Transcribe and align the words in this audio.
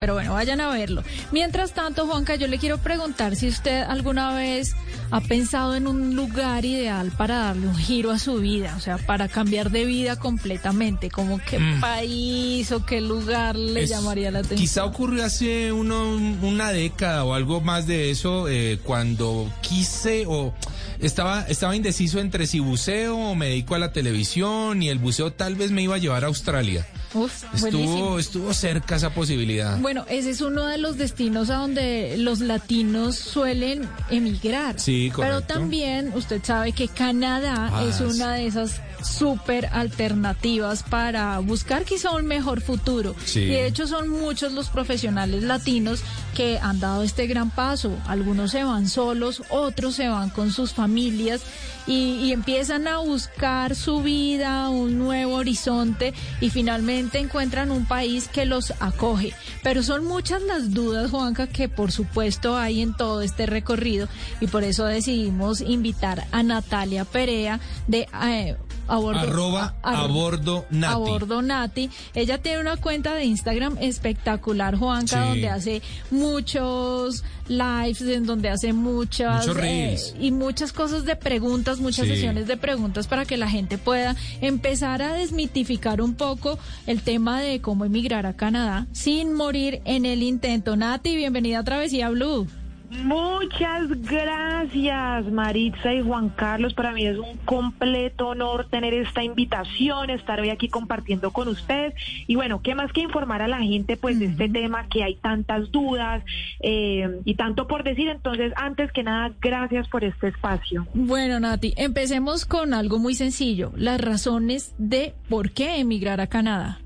Pero 0.00 0.14
bueno, 0.14 0.32
vayan 0.34 0.60
a 0.60 0.68
verlo. 0.70 1.02
Mientras 1.32 1.72
tanto, 1.72 2.06
Juanca, 2.06 2.36
yo 2.36 2.46
le 2.46 2.58
quiero 2.58 2.78
preguntar 2.78 3.34
si 3.34 3.48
usted 3.48 3.82
alguna 3.82 4.32
vez 4.32 4.76
ha 5.10 5.20
pensado 5.20 5.74
en 5.74 5.88
un 5.88 6.14
lugar 6.14 6.64
ideal 6.64 7.10
para 7.18 7.38
darle 7.38 7.66
un 7.66 7.76
giro 7.76 8.12
a 8.12 8.20
su 8.20 8.36
vida, 8.36 8.76
o 8.76 8.80
sea, 8.80 8.98
para 8.98 9.26
cambiar 9.26 9.72
de 9.72 9.84
vida 9.86 10.14
completamente, 10.16 11.10
como 11.10 11.40
qué 11.40 11.58
Mm. 11.58 11.80
país 11.80 12.70
o 12.70 12.86
qué 12.86 13.00
lugar 13.00 13.56
le 13.56 13.82
Es- 13.82 13.90
llamaría 13.90 14.30
la 14.30 14.38
atención. 14.38 14.60
Quizá 14.60 14.84
ocurrió 14.84 15.24
hace 15.24 15.72
uno, 15.72 16.14
una 16.42 16.70
década 16.70 17.24
o 17.24 17.34
algo 17.34 17.60
más 17.60 17.88
de 17.88 18.12
eso, 18.12 18.46
eh, 18.48 18.78
cuando 18.84 19.52
quise 19.62 20.26
o 20.28 20.54
estaba, 21.00 21.42
estaba 21.48 21.74
indeciso 21.74 22.20
entre 22.20 22.46
si 22.46 22.60
buceo 22.60 23.16
o 23.18 23.34
me 23.34 23.46
dedico 23.46 23.74
a 23.74 23.80
la 23.80 23.92
televisión 23.92 24.80
y 24.80 24.90
el 24.90 24.98
buceo 25.00 25.32
tal 25.32 25.56
vez 25.56 25.72
me 25.72 25.82
iba 25.82 25.96
a 25.96 25.98
llevar 25.98 26.22
a 26.22 26.28
Australia. 26.28 26.86
Uf. 27.14 27.44
Estuvo, 27.54 28.18
estuvo 28.18 28.52
cerca 28.52 28.96
esa 28.96 29.10
posibilidad. 29.10 29.78
Bueno, 29.78 30.04
ese 30.08 30.30
es 30.30 30.40
uno 30.40 30.66
de 30.66 30.76
los 30.78 30.98
destinos 30.98 31.48
a 31.50 31.54
donde 31.56 32.16
los 32.18 32.40
latinos 32.40 33.16
suelen 33.16 33.88
emigrar. 34.10 34.78
Sí, 34.78 35.10
Pero 35.16 35.28
correcto. 35.34 35.54
también 35.54 36.12
usted 36.14 36.42
sabe 36.44 36.72
que 36.72 36.88
Canadá 36.88 37.70
Ah, 37.72 37.84
es 37.88 38.00
una 38.00 38.34
de 38.34 38.46
esas 38.46 38.80
súper 39.02 39.66
alternativas 39.66 40.82
para 40.82 41.38
buscar 41.38 41.84
quizá 41.84 42.10
un 42.10 42.26
mejor 42.26 42.60
futuro. 42.60 43.14
Sí. 43.24 43.40
Y 43.40 43.46
de 43.46 43.66
hecho 43.66 43.86
son 43.86 44.08
muchos 44.08 44.52
los 44.52 44.68
profesionales 44.68 45.42
latinos 45.44 46.00
que 46.36 46.58
han 46.58 46.80
dado 46.80 47.02
este 47.02 47.26
gran 47.26 47.50
paso. 47.50 47.96
Algunos 48.06 48.50
se 48.50 48.64
van 48.64 48.88
solos, 48.88 49.42
otros 49.50 49.94
se 49.94 50.08
van 50.08 50.30
con 50.30 50.50
sus 50.52 50.72
familias 50.72 51.40
y, 51.86 52.16
y 52.22 52.32
empiezan 52.32 52.86
a 52.88 52.98
buscar 52.98 53.74
su 53.74 54.02
vida, 54.02 54.68
un 54.68 54.98
nuevo 54.98 55.34
horizonte 55.36 56.12
y 56.40 56.50
finalmente 56.50 56.97
encuentran 56.98 57.70
un 57.70 57.86
país 57.86 58.28
que 58.28 58.44
los 58.44 58.72
acoge. 58.80 59.32
Pero 59.62 59.82
son 59.82 60.04
muchas 60.04 60.42
las 60.42 60.72
dudas, 60.72 61.10
Juanca, 61.10 61.46
que 61.46 61.68
por 61.68 61.92
supuesto 61.92 62.56
hay 62.56 62.82
en 62.82 62.94
todo 62.94 63.22
este 63.22 63.46
recorrido 63.46 64.08
y 64.40 64.46
por 64.46 64.64
eso 64.64 64.84
decidimos 64.84 65.60
invitar 65.60 66.26
a 66.32 66.42
Natalia 66.42 67.04
Perea 67.04 67.60
de... 67.86 68.08
eh, 68.24 68.56
a 68.88 68.96
bordo, 68.96 69.20
Arroba 69.20 69.74
a- 69.82 70.02
a 70.02 70.06
bordo 70.06 70.64
Nati. 70.70 70.92
a 70.94 70.96
bordo 70.96 71.42
Nati. 71.42 71.90
Ella 72.14 72.38
tiene 72.38 72.60
una 72.60 72.76
cuenta 72.76 73.14
de 73.14 73.24
Instagram 73.24 73.76
espectacular, 73.80 74.76
Juanca, 74.76 75.22
Sí. 75.22 75.28
donde 75.28 75.48
hace 75.48 75.82
muchos 76.10 77.24
lives, 77.48 78.00
en 78.02 78.26
donde 78.26 78.48
hace 78.50 78.72
muchas 78.72 79.46
reels. 79.54 80.14
y 80.20 80.30
muchas 80.32 80.72
cosas 80.72 81.04
de 81.04 81.16
preguntas, 81.16 81.80
muchas 81.80 82.06
Sí. 82.06 82.12
sesiones 82.14 82.46
de 82.46 82.56
preguntas 82.56 83.06
para 83.06 83.24
que 83.24 83.36
la 83.36 83.48
gente 83.48 83.78
pueda 83.78 84.16
empezar 84.40 85.02
a 85.02 85.14
desmitificar 85.14 86.00
un 86.02 86.14
poco 86.14 86.58
el 86.86 87.02
tema 87.02 87.40
de 87.40 87.60
cómo 87.60 87.84
emigrar 87.84 88.26
a 88.26 88.34
Canadá 88.34 88.86
sin 88.92 89.32
morir 89.34 89.80
en 89.84 90.04
el 90.06 90.22
intento. 90.22 90.76
Nati, 90.76 91.16
bienvenida 91.16 91.60
a 91.60 91.64
Travesía 91.64 92.08
Blue. 92.10 92.46
Muchas 92.90 93.90
gracias, 94.02 95.26
Maritza 95.30 95.92
y 95.92 96.00
Juan 96.00 96.30
Carlos. 96.30 96.72
Para 96.72 96.92
mí 96.92 97.06
es 97.06 97.18
un 97.18 97.36
completo 97.44 98.28
honor 98.28 98.66
tener 98.70 98.94
esta 98.94 99.22
invitación, 99.22 100.08
estar 100.08 100.40
hoy 100.40 100.48
aquí 100.48 100.68
compartiendo 100.68 101.30
con 101.30 101.48
ustedes. 101.48 101.94
Y 102.26 102.36
bueno, 102.36 102.62
¿qué 102.62 102.74
más 102.74 102.90
que 102.92 103.02
informar 103.02 103.42
a 103.42 103.48
la 103.48 103.58
gente 103.58 103.98
pues 103.98 104.18
de 104.18 104.26
este 104.26 104.48
tema 104.48 104.88
que 104.88 105.04
hay 105.04 105.16
tantas 105.16 105.70
dudas 105.70 106.24
eh, 106.60 107.20
y 107.24 107.34
tanto 107.34 107.66
por 107.66 107.84
decir? 107.84 108.08
Entonces, 108.08 108.52
antes 108.56 108.90
que 108.92 109.02
nada, 109.02 109.32
gracias 109.40 109.86
por 109.88 110.02
este 110.04 110.28
espacio. 110.28 110.86
Bueno, 110.94 111.38
Nati, 111.40 111.74
empecemos 111.76 112.46
con 112.46 112.72
algo 112.72 112.98
muy 112.98 113.14
sencillo, 113.14 113.72
las 113.76 114.00
razones 114.00 114.74
de 114.78 115.14
por 115.28 115.50
qué 115.50 115.78
emigrar 115.78 116.22
a 116.22 116.26
Canadá. 116.26 116.80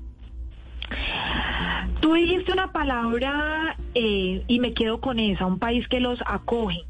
Tú 2.01 2.13
dijiste 2.13 2.51
una 2.51 2.71
palabra 2.71 3.77
eh, 3.93 4.43
y 4.47 4.59
me 4.59 4.73
quedo 4.73 4.99
con 4.99 5.19
esa, 5.19 5.45
un 5.45 5.59
país 5.59 5.87
que 5.87 5.99
los 5.99 6.19
acoge. 6.25 6.85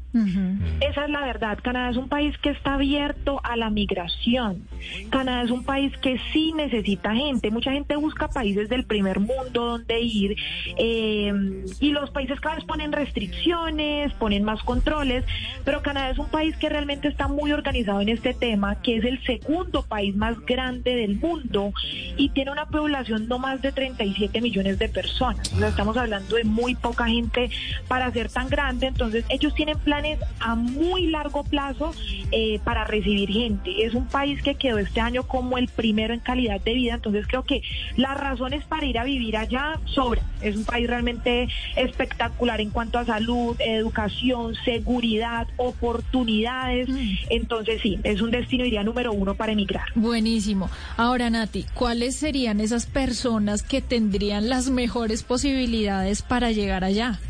Esa 0.80 1.04
es 1.04 1.10
la 1.10 1.20
verdad. 1.22 1.58
Canadá 1.60 1.90
es 1.90 1.96
un 1.96 2.08
país 2.08 2.38
que 2.38 2.50
está 2.50 2.74
abierto 2.74 3.40
a 3.42 3.56
la 3.56 3.68
migración. 3.68 4.62
Canadá 5.10 5.42
es 5.42 5.50
un 5.50 5.64
país 5.64 5.92
que 5.98 6.20
sí 6.32 6.52
necesita 6.52 7.12
gente. 7.14 7.50
Mucha 7.50 7.72
gente 7.72 7.96
busca 7.96 8.28
países 8.28 8.68
del 8.68 8.84
primer 8.84 9.18
mundo 9.18 9.66
donde 9.66 10.00
ir 10.00 10.36
eh, 10.78 11.64
y 11.80 11.90
los 11.90 12.10
países 12.10 12.38
cada 12.40 12.56
vez 12.56 12.64
ponen 12.64 12.92
restricciones, 12.92 14.12
ponen 14.14 14.44
más 14.44 14.62
controles, 14.62 15.24
pero 15.64 15.82
Canadá 15.82 16.10
es 16.10 16.18
un 16.18 16.28
país 16.28 16.56
que 16.58 16.68
realmente 16.68 17.08
está 17.08 17.26
muy 17.26 17.50
organizado 17.50 18.00
en 18.00 18.08
este 18.08 18.34
tema, 18.34 18.80
que 18.82 18.98
es 18.98 19.04
el 19.04 19.20
segundo 19.24 19.82
país 19.82 20.14
más 20.14 20.38
grande 20.46 20.94
del 20.94 21.16
mundo 21.16 21.72
y 22.16 22.28
tiene 22.28 22.52
una 22.52 22.66
población 22.66 23.26
no 23.26 23.40
más 23.40 23.62
de 23.62 23.72
37 23.72 24.40
millones 24.40 24.78
de 24.78 24.88
personas. 24.88 25.52
O 25.52 25.58
sea, 25.58 25.68
estamos 25.68 25.96
hablando 25.96 26.36
de 26.36 26.44
muy 26.44 26.76
poca 26.76 27.06
gente 27.06 27.50
para 27.88 28.12
ser 28.12 28.30
tan 28.30 28.48
grande. 28.48 28.86
Entonces, 28.86 29.24
ellos 29.28 29.54
tienen 29.54 29.78
planes 29.78 30.03
a 30.40 30.54
muy 30.54 31.06
largo 31.06 31.44
plazo 31.44 31.92
eh, 32.30 32.60
para 32.64 32.84
recibir 32.84 33.30
gente. 33.30 33.84
Es 33.84 33.94
un 33.94 34.06
país 34.06 34.42
que 34.42 34.54
quedó 34.54 34.78
este 34.78 35.00
año 35.00 35.24
como 35.24 35.58
el 35.58 35.68
primero 35.68 36.14
en 36.14 36.20
calidad 36.20 36.60
de 36.60 36.74
vida. 36.74 36.94
Entonces, 36.94 37.26
creo 37.26 37.44
que 37.44 37.62
las 37.96 38.16
razones 38.16 38.64
para 38.64 38.86
ir 38.86 38.98
a 38.98 39.04
vivir 39.04 39.36
allá 39.36 39.80
sobran. 39.86 40.24
Es 40.40 40.56
un 40.56 40.64
país 40.64 40.86
realmente 40.86 41.48
espectacular 41.76 42.60
en 42.60 42.70
cuanto 42.70 42.98
a 42.98 43.04
salud, 43.04 43.56
educación, 43.60 44.54
seguridad, 44.64 45.46
oportunidades. 45.56 46.88
Mm. 46.88 47.14
Entonces, 47.30 47.80
sí, 47.82 47.98
es 48.02 48.20
un 48.20 48.30
destino, 48.30 48.64
diría, 48.64 48.82
número 48.84 49.12
uno 49.12 49.34
para 49.34 49.52
emigrar. 49.52 49.86
Buenísimo. 49.94 50.68
Ahora, 50.96 51.30
Nati, 51.30 51.64
¿cuáles 51.74 52.16
serían 52.16 52.60
esas 52.60 52.86
personas 52.86 53.62
que 53.62 53.80
tendrían 53.80 54.48
las 54.48 54.70
mejores 54.70 55.22
posibilidades 55.22 56.22
para 56.22 56.50
llegar 56.50 56.84
allá? 56.84 57.20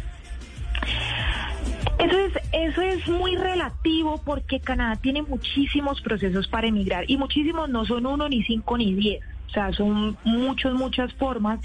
Eso 2.05 2.19
es, 2.19 2.33
eso 2.53 2.83
es 2.83 3.09
muy 3.09 3.35
relativo 3.35 4.21
porque 4.23 4.61
Canadá 4.61 4.97
tiene 4.97 5.23
muchísimos 5.23 6.03
procesos 6.03 6.47
para 6.49 6.67
emigrar 6.67 7.05
y 7.09 7.17
muchísimos 7.17 7.71
no 7.71 7.87
son 7.87 8.05
uno, 8.05 8.29
ni 8.29 8.43
cinco, 8.43 8.77
ni 8.77 8.93
diez. 8.93 9.23
O 9.55 9.57
sea, 9.57 9.73
son 9.73 10.17
muchos, 10.25 10.75
muchas 10.75 11.13
formas. 11.13 11.61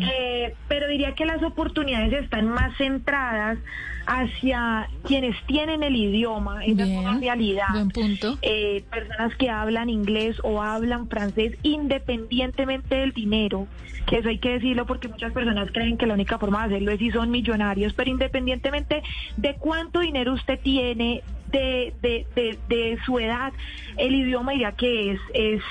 Eh, 0.00 0.54
pero 0.66 0.88
diría 0.88 1.14
que 1.14 1.26
las 1.26 1.42
oportunidades 1.42 2.24
están 2.24 2.48
más 2.48 2.74
centradas 2.78 3.58
hacia 4.06 4.88
quienes 5.04 5.36
tienen 5.44 5.82
el 5.82 5.94
idioma. 5.94 6.64
Esa 6.64 6.84
es 6.84 6.88
una 6.88 7.18
realidad. 7.18 7.66
buen 7.70 7.90
punto. 7.90 8.38
Eh, 8.40 8.82
personas 8.90 9.36
que 9.36 9.50
hablan 9.50 9.90
inglés 9.90 10.38
o 10.42 10.62
hablan 10.62 11.06
francés 11.08 11.52
independientemente 11.62 12.94
del 12.94 13.12
dinero, 13.12 13.66
que 14.06 14.20
eso 14.20 14.30
hay 14.30 14.38
que 14.38 14.52
decirlo 14.52 14.86
porque 14.86 15.08
muchas 15.08 15.32
personas 15.32 15.70
creen 15.70 15.98
que 15.98 16.06
la 16.06 16.14
única 16.14 16.38
forma 16.38 16.60
de 16.60 16.76
hacerlo 16.76 16.92
es 16.92 16.98
si 16.98 17.10
son 17.10 17.30
millonarios, 17.30 17.92
pero 17.92 18.10
independientemente 18.10 19.02
de 19.36 19.54
cuánto 19.56 20.00
dinero 20.00 20.32
usted 20.32 20.58
tiene, 20.60 21.22
de, 21.52 21.92
de, 22.00 22.26
de, 22.34 22.58
de 22.70 22.98
su 23.04 23.18
edad, 23.18 23.52
el 23.98 24.14
idioma 24.14 24.52
diría 24.52 24.72
que 24.72 25.12
es... 25.12 25.20
es 25.34 25.62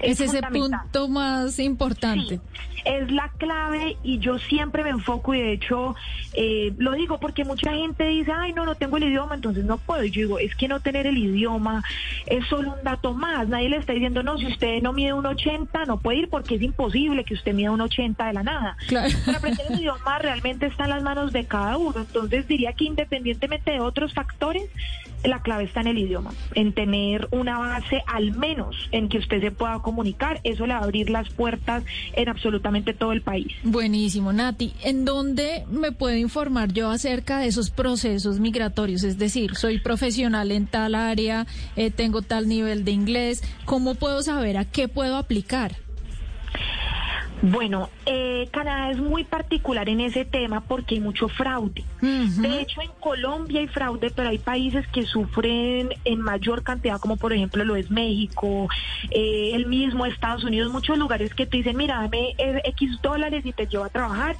Es 0.00 0.20
ese 0.20 0.26
fundamental. 0.42 0.80
punto 0.82 1.08
más 1.08 1.58
importante. 1.58 2.36
Sí, 2.36 2.73
es 2.84 3.10
la 3.10 3.30
clave 3.38 3.96
y 4.02 4.18
yo 4.18 4.38
siempre 4.38 4.84
me 4.84 4.90
enfoco 4.90 5.34
y 5.34 5.40
de 5.40 5.52
hecho 5.52 5.94
eh, 6.34 6.72
lo 6.78 6.92
digo 6.92 7.18
porque 7.18 7.44
mucha 7.44 7.72
gente 7.72 8.04
dice, 8.04 8.32
ay 8.32 8.52
no, 8.52 8.64
no 8.64 8.74
tengo 8.74 8.96
el 8.96 9.04
idioma, 9.04 9.34
entonces 9.34 9.64
no 9.64 9.78
puedo. 9.78 10.04
Y 10.04 10.10
yo 10.10 10.22
digo, 10.22 10.38
es 10.38 10.54
que 10.54 10.68
no 10.68 10.80
tener 10.80 11.06
el 11.06 11.16
idioma 11.16 11.82
es 12.26 12.46
solo 12.46 12.74
un 12.74 12.84
dato 12.84 13.14
más. 13.14 13.48
Nadie 13.48 13.68
le 13.68 13.76
está 13.76 13.92
diciendo, 13.92 14.22
no, 14.22 14.38
si 14.38 14.46
usted 14.46 14.82
no 14.82 14.92
mide 14.92 15.12
un 15.12 15.26
80, 15.26 15.84
no 15.86 15.98
puede 15.98 16.18
ir 16.18 16.28
porque 16.28 16.56
es 16.56 16.62
imposible 16.62 17.24
que 17.24 17.34
usted 17.34 17.54
mida 17.54 17.70
un 17.70 17.80
80 17.80 18.26
de 18.26 18.32
la 18.32 18.42
nada. 18.42 18.76
Claro. 18.86 19.14
Pero 19.24 19.38
aprender 19.38 19.66
el 19.70 19.80
idioma 19.80 20.18
realmente 20.18 20.66
está 20.66 20.84
en 20.84 20.90
las 20.90 21.02
manos 21.02 21.32
de 21.32 21.44
cada 21.44 21.76
uno. 21.76 22.00
Entonces 22.00 22.46
diría 22.46 22.72
que 22.72 22.84
independientemente 22.84 23.72
de 23.72 23.80
otros 23.80 24.12
factores, 24.14 24.68
la 25.24 25.40
clave 25.40 25.64
está 25.64 25.80
en 25.80 25.86
el 25.86 25.98
idioma, 25.98 26.32
en 26.54 26.72
tener 26.72 27.28
una 27.30 27.58
base 27.58 28.02
al 28.06 28.32
menos 28.32 28.88
en 28.92 29.08
que 29.08 29.18
usted 29.18 29.40
se 29.40 29.50
pueda 29.50 29.78
comunicar. 29.78 30.40
Eso 30.44 30.66
le 30.66 30.74
va 30.74 30.80
a 30.80 30.84
abrir 30.84 31.10
las 31.10 31.30
puertas 31.30 31.82
en 32.12 32.28
absolutamente 32.28 32.73
todo 32.82 33.12
el 33.12 33.22
país. 33.22 33.46
Buenísimo, 33.62 34.32
Nati. 34.32 34.72
¿En 34.82 35.04
dónde 35.04 35.64
me 35.70 35.92
puedo 35.92 36.16
informar 36.16 36.72
yo 36.72 36.90
acerca 36.90 37.38
de 37.38 37.46
esos 37.46 37.70
procesos 37.70 38.40
migratorios? 38.40 39.04
Es 39.04 39.18
decir, 39.18 39.54
soy 39.54 39.78
profesional 39.78 40.50
en 40.50 40.66
tal 40.66 40.94
área, 40.94 41.46
eh, 41.76 41.90
tengo 41.90 42.22
tal 42.22 42.48
nivel 42.48 42.84
de 42.84 42.90
inglés. 42.90 43.42
¿Cómo 43.64 43.94
puedo 43.94 44.22
saber 44.22 44.56
a 44.58 44.64
qué 44.64 44.88
puedo 44.88 45.16
aplicar? 45.16 45.76
Bueno, 47.46 47.90
eh, 48.06 48.48
Canadá 48.52 48.90
es 48.90 48.96
muy 48.96 49.22
particular 49.22 49.86
en 49.90 50.00
ese 50.00 50.24
tema 50.24 50.62
porque 50.62 50.94
hay 50.94 51.00
mucho 51.02 51.28
fraude. 51.28 51.84
De 52.00 52.60
hecho, 52.60 52.80
en 52.80 52.90
Colombia 53.00 53.60
hay 53.60 53.68
fraude, 53.68 54.10
pero 54.10 54.30
hay 54.30 54.38
países 54.38 54.86
que 54.88 55.02
sufren 55.02 55.90
en 56.06 56.20
mayor 56.22 56.62
cantidad, 56.62 56.98
como 56.98 57.18
por 57.18 57.34
ejemplo 57.34 57.62
lo 57.66 57.76
es 57.76 57.90
México, 57.90 58.68
eh, 59.10 59.50
el 59.52 59.66
mismo 59.66 60.06
Estados 60.06 60.42
Unidos, 60.44 60.72
muchos 60.72 60.96
lugares 60.96 61.34
que 61.34 61.44
te 61.44 61.58
dicen, 61.58 61.76
mira, 61.76 62.00
dame 62.00 62.34
eh, 62.38 62.62
X 62.64 63.02
dólares 63.02 63.44
y 63.44 63.52
te 63.52 63.66
llevo 63.66 63.84
a 63.84 63.90
trabajar. 63.90 64.36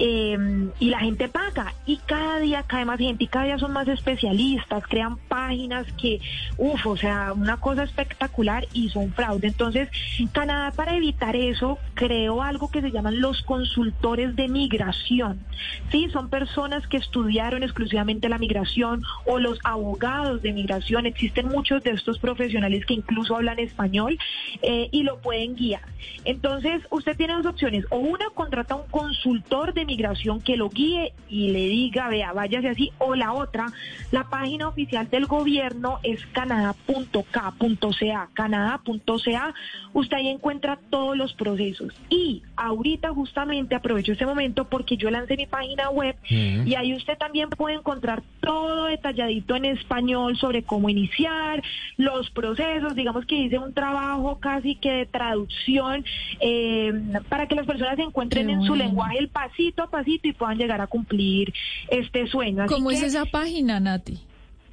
Em, 0.00 0.70
y 0.80 0.88
la 0.88 1.00
gente 1.00 1.28
paga 1.28 1.74
y 1.86 1.98
cada 1.98 2.38
día 2.38 2.64
cae 2.66 2.84
más 2.84 2.98
gente 2.98 3.24
y 3.24 3.26
cada 3.26 3.44
día 3.44 3.58
son 3.58 3.72
más 3.72 3.86
especialistas, 3.86 4.82
crean 4.88 5.18
páginas 5.28 5.86
que, 5.92 6.20
uff, 6.56 6.86
o 6.86 6.96
sea, 6.96 7.34
una 7.34 7.58
cosa 7.58 7.82
espectacular 7.82 8.66
y 8.72 8.88
son 8.88 9.12
fraude. 9.12 9.46
Entonces, 9.46 9.88
Canadá 10.32 10.72
para 10.72 10.96
evitar 10.96 11.36
eso 11.36 11.78
creó 11.94 12.42
algo 12.42 12.70
que 12.70 12.80
se 12.80 12.90
llaman 12.90 13.20
los 13.20 13.42
consultores 13.42 14.34
de 14.36 14.48
migración. 14.48 15.40
Sí, 15.90 16.08
son 16.10 16.30
personas 16.30 16.86
que 16.86 16.96
estudiaron 16.96 17.62
exclusivamente 17.62 18.28
la 18.28 18.38
migración 18.38 19.02
o 19.26 19.38
los 19.38 19.58
abogados 19.64 20.40
de 20.40 20.52
migración. 20.52 21.04
Existen 21.04 21.48
muchos 21.48 21.82
de 21.82 21.90
estos 21.90 22.18
profesionales 22.18 22.86
que 22.86 22.94
incluso 22.94 23.36
hablan 23.36 23.58
español 23.58 24.18
eh, 24.62 24.88
y 24.90 25.02
lo 25.02 25.18
pueden 25.20 25.56
guiar. 25.56 25.82
Entonces, 26.24 26.82
usted 26.90 27.16
tiene 27.16 27.34
dos 27.34 27.46
opciones. 27.46 27.84
O 27.90 27.98
una, 27.98 28.30
contrata 28.30 28.76
un 28.76 28.88
consultor 28.88 29.74
de 29.74 29.84
migración 29.90 30.40
que 30.40 30.56
lo 30.56 30.68
guíe 30.68 31.12
y 31.28 31.50
le 31.50 31.68
diga, 31.68 32.08
vea, 32.08 32.32
váyase 32.32 32.68
así. 32.68 32.92
O 32.98 33.16
la 33.16 33.32
otra, 33.32 33.66
la 34.12 34.30
página 34.30 34.68
oficial 34.68 35.10
del 35.10 35.26
gobierno 35.26 35.98
es 36.04 36.24
canadá.ca, 36.26 37.54
canadá.ca. 38.34 39.54
Usted 39.92 40.16
ahí 40.16 40.28
encuentra 40.28 40.78
todos 40.90 41.16
los 41.16 41.34
procesos. 41.34 41.92
Y 42.08 42.42
ahorita 42.56 43.10
justamente 43.10 43.74
aprovecho 43.74 44.12
este 44.12 44.26
momento 44.26 44.68
porque 44.68 44.96
yo 44.96 45.10
lancé 45.10 45.36
mi 45.36 45.46
página 45.46 45.90
web 45.90 46.16
y 46.28 46.74
ahí 46.74 46.94
usted 46.94 47.18
también 47.18 47.50
puede 47.50 47.74
encontrar 47.76 48.22
todo 48.40 48.86
detalladito 48.86 49.56
en 49.56 49.64
español 49.64 50.36
sobre 50.36 50.62
cómo 50.62 50.88
iniciar, 50.88 51.62
los 51.96 52.30
procesos, 52.30 52.94
digamos 52.94 53.26
que 53.26 53.36
hice 53.36 53.58
un 53.58 53.74
trabajo 53.74 54.38
casi 54.38 54.76
que 54.76 54.90
de 54.92 55.06
traducción 55.06 56.04
eh, 56.40 56.92
para 57.28 57.46
que 57.46 57.54
las 57.54 57.66
personas 57.66 57.96
se 57.96 58.02
encuentren 58.02 58.50
en 58.50 58.62
su 58.62 58.74
lenguaje 58.74 59.18
el 59.18 59.28
pasito 59.70 59.82
a 59.82 59.90
pasito 59.90 60.28
y 60.28 60.32
puedan 60.32 60.58
llegar 60.58 60.80
a 60.80 60.86
cumplir 60.86 61.52
este 61.88 62.26
sueño. 62.26 62.66
¿Cómo 62.66 62.90
es 62.90 63.02
esa 63.02 63.24
página, 63.24 63.80
Nati? 63.80 64.18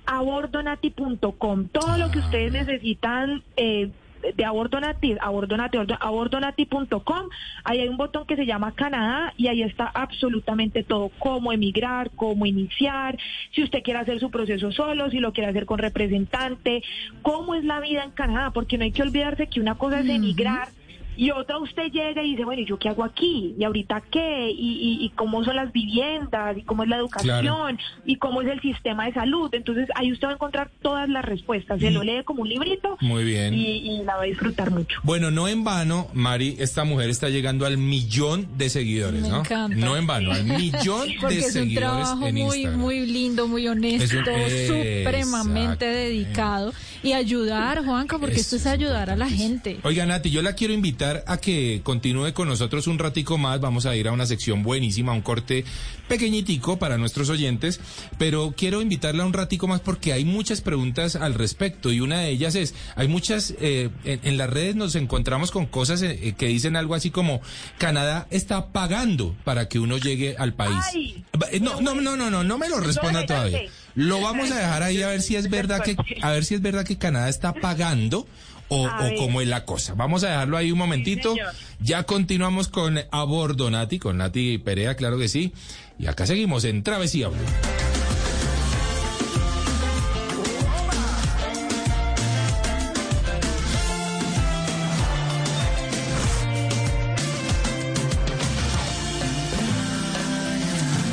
abordonati.com. 0.09 1.67
Todo 1.67 1.97
lo 1.97 2.09
que 2.09 2.19
ustedes 2.19 2.53
necesitan 2.53 3.43
eh, 3.57 3.91
de 4.35 4.45
abordonati, 4.45 5.15
abordonati, 5.19 5.77
abordonati.com. 5.99 7.29
Ahí 7.65 7.81
hay 7.81 7.89
un 7.89 7.97
botón 7.97 8.25
que 8.25 8.37
se 8.37 8.45
llama 8.45 8.71
Canadá 8.71 9.33
y 9.35 9.47
ahí 9.47 9.63
está 9.63 9.91
absolutamente 9.93 10.83
todo, 10.83 11.11
cómo 11.19 11.51
emigrar, 11.51 12.11
cómo 12.15 12.45
iniciar, 12.45 13.17
si 13.53 13.63
usted 13.63 13.83
quiere 13.83 13.99
hacer 13.99 14.19
su 14.19 14.31
proceso 14.31 14.71
solo, 14.71 15.09
si 15.09 15.19
lo 15.19 15.33
quiere 15.33 15.49
hacer 15.49 15.65
con 15.65 15.79
representante, 15.79 16.83
cómo 17.21 17.55
es 17.55 17.65
la 17.65 17.81
vida 17.81 18.03
en 18.03 18.11
Canadá, 18.11 18.51
porque 18.51 18.77
no 18.77 18.85
hay 18.85 18.91
que 18.91 19.01
olvidarse 19.01 19.47
que 19.47 19.59
una 19.59 19.75
cosa 19.75 19.99
es 19.99 20.07
emigrar 20.07 20.69
y 21.17 21.31
otra 21.31 21.57
usted 21.57 21.91
llega 21.91 22.23
y 22.23 22.31
dice, 22.31 22.45
bueno, 22.45 22.61
¿y 22.61 22.65
yo 22.65 22.77
qué 22.77 22.89
hago 22.89 23.03
aquí? 23.03 23.55
¿Y 23.57 23.63
ahorita 23.63 24.03
qué? 24.11 24.49
¿Y, 24.51 24.99
y, 25.03 25.09
cómo 25.15 25.43
son 25.43 25.55
las 25.55 25.71
viviendas? 25.73 26.57
¿Y 26.57 26.61
cómo 26.61 26.83
es 26.83 26.89
la 26.89 26.97
educación? 26.97 27.79
¿Y 28.05 28.17
cómo 28.17 28.41
es 28.41 28.47
el 28.47 28.61
sistema 28.61 29.05
de 29.05 29.13
salud? 29.13 29.49
Entonces 29.53 29.89
ahí 29.95 30.11
usted 30.11 30.27
va 30.27 30.31
a 30.31 30.35
encontrar 30.35 30.69
todas 30.81 31.09
las 31.09 31.25
respuestas. 31.25 31.79
Se 31.79 31.91
lo 31.91 32.03
lee 32.03 32.23
como 32.23 32.43
un 32.43 32.49
librito. 32.49 32.97
Muy 33.01 33.23
bien. 33.23 33.53
Y, 33.53 34.03
la 34.03 34.15
va 34.15 34.21
a 34.23 34.25
disfrutar 34.25 34.71
mucho. 34.71 34.99
Bueno, 35.03 35.31
no 35.31 35.47
en 35.47 35.63
vano, 35.63 36.07
Mari, 36.13 36.55
esta 36.59 36.83
mujer 36.83 37.09
está 37.09 37.29
llegando 37.29 37.65
al 37.65 37.77
millón 37.77 38.47
de 38.57 38.69
seguidores, 38.69 39.21
Me 39.23 39.29
¿no? 39.29 39.39
Encanta. 39.39 39.75
No 39.75 39.97
en 39.97 40.07
vano, 40.07 40.31
al 40.31 40.43
millón 40.45 41.07
de 41.29 41.37
es 41.39 41.45
un 41.47 41.51
seguidores 41.51 41.75
trabajo 41.77 42.27
en 42.27 42.35
muy, 42.35 42.43
Instagram. 42.57 42.79
muy 42.79 43.05
lindo, 43.05 43.47
muy 43.47 43.67
honesto, 43.67 44.03
Es 44.03 44.69
un- 44.69 44.77
supremamente 44.77 45.85
dedicado. 45.85 46.73
Y 47.03 47.13
ayudar, 47.13 47.85
Juanca, 47.85 48.17
porque 48.17 48.35
esto 48.37 48.55
es 48.55 48.65
ayudar 48.65 49.09
a 49.09 49.15
la 49.15 49.29
gente. 49.29 49.77
Oiga, 49.83 50.05
Nati, 50.05 50.31
yo 50.31 50.41
la 50.41 50.53
quiero 50.53 50.73
invitar 50.73 51.06
a 51.25 51.37
que 51.37 51.81
continúe 51.83 52.33
con 52.33 52.47
nosotros 52.47 52.87
un 52.87 52.99
ratico 52.99 53.37
más. 53.37 53.59
Vamos 53.59 53.85
a 53.85 53.95
ir 53.95 54.07
a 54.07 54.11
una 54.11 54.25
sección 54.25 54.63
buenísima, 54.63 55.13
un 55.13 55.21
corte 55.21 55.65
pequeñitico 56.07 56.77
para 56.77 56.97
nuestros 56.97 57.29
oyentes, 57.29 57.79
pero 58.17 58.53
quiero 58.55 58.81
invitarla 58.81 59.25
un 59.25 59.33
ratico 59.33 59.67
más 59.67 59.81
porque 59.81 60.13
hay 60.13 60.25
muchas 60.25 60.61
preguntas 60.61 61.15
al 61.15 61.33
respecto 61.33 61.91
y 61.91 61.99
una 61.99 62.21
de 62.21 62.29
ellas 62.29 62.55
es, 62.55 62.75
hay 62.95 63.07
muchas, 63.07 63.53
eh, 63.59 63.89
en, 64.03 64.19
en 64.23 64.37
las 64.37 64.49
redes 64.49 64.75
nos 64.75 64.95
encontramos 64.95 65.51
con 65.51 65.65
cosas 65.65 66.01
eh, 66.01 66.35
que 66.37 66.47
dicen 66.47 66.75
algo 66.75 66.95
así 66.95 67.11
como, 67.11 67.41
Canadá 67.77 68.27
está 68.29 68.67
pagando 68.67 69.35
para 69.43 69.67
que 69.67 69.79
uno 69.79 69.97
llegue 69.97 70.35
al 70.37 70.53
país. 70.53 70.77
Ay, 70.93 71.25
eh, 71.51 71.59
no, 71.59 71.81
no, 71.81 71.95
no, 71.95 72.15
no, 72.15 72.29
no, 72.29 72.43
no 72.43 72.57
me 72.57 72.69
lo 72.69 72.79
responda 72.79 73.25
todavía. 73.25 73.61
Lo 73.95 74.21
vamos 74.21 74.51
a 74.51 74.55
dejar 74.55 74.83
ahí 74.83 75.01
a 75.01 75.07
ver 75.07 75.21
si 75.21 75.35
es 75.35 75.49
verdad 75.49 75.81
que, 75.83 75.95
a 76.21 76.31
ver 76.31 76.45
si 76.45 76.55
es 76.55 76.61
verdad 76.61 76.85
que 76.85 76.97
Canadá 76.97 77.29
está 77.29 77.53
pagando 77.53 78.27
o, 78.69 78.85
o 78.87 79.15
cómo 79.17 79.41
es 79.41 79.47
la 79.47 79.65
cosa. 79.65 79.93
Vamos 79.95 80.23
a 80.23 80.29
dejarlo 80.29 80.57
ahí 80.57 80.71
un 80.71 80.77
momentito. 80.77 81.35
ya 81.79 82.03
continuamos 82.03 82.67
con 82.67 82.99
A 83.11 83.23
Bordo 83.23 83.69
Nati, 83.71 83.99
con 83.99 84.17
Nati 84.17 84.57
Perea, 84.57 84.95
claro 84.95 85.17
que 85.17 85.27
sí. 85.27 85.53
Y 85.99 86.07
acá 86.07 86.25
seguimos 86.25 86.63
en 86.63 86.83
Travesía 86.83 87.27
Blue. 87.29 87.39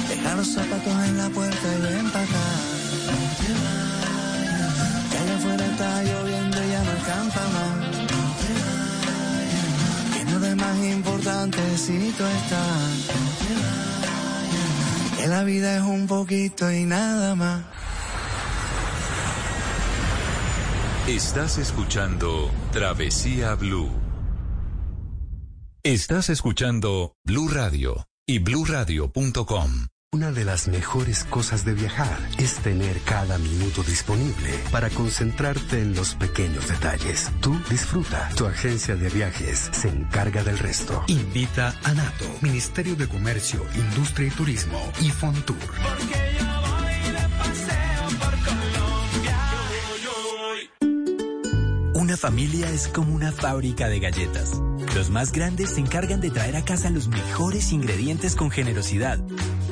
Deja 0.08 0.34
los 0.36 0.48
zapatos 0.48 1.04
en 1.08 1.16
la 1.16 1.28
puerta 1.30 1.78
y 1.78 1.80
ven 1.82 2.10
para 2.10 2.24
acá. 2.24 2.44
Que 5.10 5.18
allá 5.18 5.36
afuera 5.36 5.66
está 5.66 6.02
lloviendo 6.02 6.53
más. 7.08 7.96
Que 10.12 10.24
no 10.24 10.40
de 10.40 10.54
más 10.54 10.78
importante 10.78 11.58
si 11.76 12.12
tú 12.12 12.24
estás. 12.24 13.10
Que 15.18 15.26
la 15.26 15.44
vida 15.44 15.76
es 15.76 15.82
un 15.82 16.06
poquito 16.06 16.70
y 16.70 16.84
nada 16.84 17.34
más. 17.34 17.62
Estás 21.06 21.58
escuchando 21.58 22.50
Travesía 22.72 23.54
Blue. 23.56 23.90
Estás 25.82 26.30
escuchando 26.30 27.12
Blue 27.24 27.48
Radio 27.48 28.06
y 28.26 28.38
bluradio.com. 28.38 29.93
Una 30.14 30.30
de 30.30 30.44
las 30.44 30.68
mejores 30.68 31.24
cosas 31.24 31.64
de 31.64 31.74
viajar 31.74 32.20
es 32.38 32.54
tener 32.58 33.00
cada 33.00 33.36
minuto 33.36 33.82
disponible 33.82 34.60
para 34.70 34.88
concentrarte 34.88 35.80
en 35.80 35.96
los 35.96 36.14
pequeños 36.14 36.68
detalles. 36.68 37.32
Tú 37.40 37.60
disfruta. 37.68 38.28
Tu 38.36 38.46
agencia 38.46 38.94
de 38.94 39.08
viajes 39.08 39.70
se 39.72 39.88
encarga 39.88 40.44
del 40.44 40.60
resto. 40.60 41.02
Invita 41.08 41.74
a 41.82 41.94
NATO, 41.94 42.26
Ministerio 42.42 42.94
de 42.94 43.08
Comercio, 43.08 43.66
Industria 43.74 44.28
y 44.28 44.30
Turismo 44.30 44.92
y 45.00 45.10
Fontour. 45.10 45.58
Una 51.94 52.16
familia 52.16 52.70
es 52.70 52.86
como 52.86 53.16
una 53.16 53.32
fábrica 53.32 53.88
de 53.88 53.98
galletas. 53.98 54.60
Los 54.94 55.10
más 55.10 55.32
grandes 55.32 55.70
se 55.70 55.80
encargan 55.80 56.20
de 56.20 56.30
traer 56.30 56.54
a 56.54 56.64
casa 56.64 56.88
los 56.90 57.08
mejores 57.08 57.72
ingredientes 57.72 58.36
con 58.36 58.52
generosidad. 58.52 59.18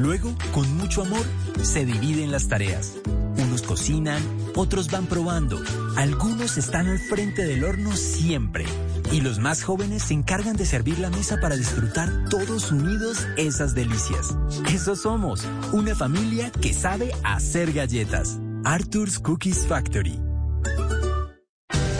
Luego, 0.02 0.34
con 0.52 0.68
mucho 0.76 1.02
amor, 1.02 1.24
se 1.62 1.86
dividen 1.86 2.32
las 2.32 2.48
tareas. 2.48 2.94
Unos 3.36 3.62
cocinan, 3.62 4.20
otros 4.56 4.90
van 4.90 5.06
probando. 5.06 5.62
Algunos 5.96 6.58
están 6.58 6.88
al 6.88 6.98
frente 6.98 7.44
del 7.44 7.62
horno 7.62 7.92
siempre. 7.94 8.64
Y 9.12 9.20
los 9.20 9.38
más 9.38 9.62
jóvenes 9.62 10.02
se 10.02 10.14
encargan 10.14 10.56
de 10.56 10.66
servir 10.66 10.98
la 10.98 11.08
mesa 11.08 11.38
para 11.40 11.54
disfrutar 11.54 12.10
todos 12.28 12.72
unidos 12.72 13.28
esas 13.36 13.76
delicias. 13.76 14.36
Eso 14.72 14.96
somos, 14.96 15.44
una 15.72 15.94
familia 15.94 16.50
que 16.50 16.74
sabe 16.74 17.12
hacer 17.22 17.72
galletas. 17.72 18.40
Arthur's 18.64 19.20
Cookies 19.20 19.64
Factory. 19.68 20.18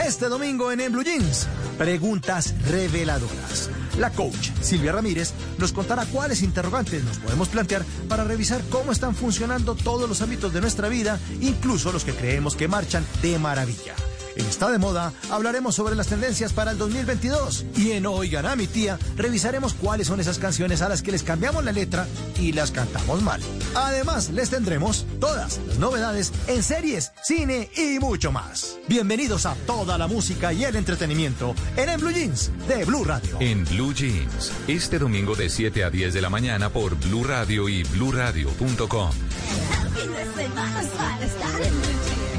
Este 0.05 0.27
domingo 0.27 0.73
en, 0.73 0.81
En 0.81 0.91
Blue 0.91 1.05
Jeans, 1.05 1.47
preguntas 1.79 2.53
reveladoras. 2.69 3.71
La 3.99 4.11
coach 4.11 4.51
Silvia 4.61 4.93
Ramírez 4.93 5.33
nos 5.59 5.73
contará 5.73 6.07
cuáles 6.07 6.43
interrogantes 6.43 7.05
nos 7.05 7.19
podemos 7.19 7.49
plantear 7.49 7.85
para 8.09 8.25
revisar 8.25 8.61
cómo 8.71 8.93
están 8.93 9.15
funcionando 9.15 9.75
todos 9.75 10.09
los 10.09 10.23
ámbitos 10.23 10.53
de 10.53 10.61
nuestra 10.61 10.89
vida, 10.89 11.21
incluso 11.41 11.93
los 11.93 12.05
que 12.05 12.15
creemos 12.15 12.57
que 12.57 12.69
marchan 12.69 13.05
de 13.23 13.39
maravilla. 13.39 13.95
En 14.37 14.47
Está 14.47 14.71
de 14.71 14.79
Moda 14.79 15.13
hablaremos 15.31 15.75
sobre 15.75 15.95
las 15.95 16.07
tendencias 16.07 16.53
para 16.53 16.71
el 16.71 16.79
2022 16.79 17.67
y 17.77 17.93
en 17.93 18.07
Oigan 18.07 18.47
a 18.47 18.57
mi 18.57 18.67
tía 18.67 18.99
revisaremos 19.17 19.75
cuáles 19.75 20.07
son 20.07 20.21
esas 20.21 20.39
canciones 20.39 20.83
a 20.83 20.89
las 20.89 21.03
que 21.03 21.13
les 21.13 21.23
cambiamos 21.23 21.65
la 21.65 21.73
letra 21.73 22.07
y 22.39 22.53
las 22.53 22.71
cantamos 22.71 23.23
mal. 23.23 23.41
Además, 23.75 24.31
les 24.31 24.51
tendremos 24.51 25.07
todas 25.21 25.59
las 25.67 25.79
novedades 25.79 26.33
en 26.47 26.63
series, 26.63 27.13
cine 27.23 27.71
y 27.77 27.99
mucho 27.99 28.33
más. 28.33 28.79
Bienvenidos 28.89 29.47
a 29.47 29.55
toda 29.67 29.99
la 29.99 30.07
música 30.07 30.53
y 30.53 30.65
el 30.65 30.77
entretenimiento 30.77 31.55
en 31.77 31.89
En 31.89 32.01
Blue 32.01 32.13
Jeans 32.13 32.51
de 32.69 32.85
Blue 32.85 33.05
Radio. 33.05 33.37
En 33.41 33.65
Blue 33.65 33.93
Jeans, 33.93 34.53
este 34.67 34.99
domingo 34.99 35.35
de 35.35 35.49
7 35.49 35.85
a 35.85 35.91
10 35.91 36.15
de 36.15 36.21
la 36.21 36.31
mañana 36.31 36.71
por 36.71 36.95
Blue 36.97 37.25
Radio 37.25 37.69
y 37.69 37.83
bluradio.com. 37.85 39.11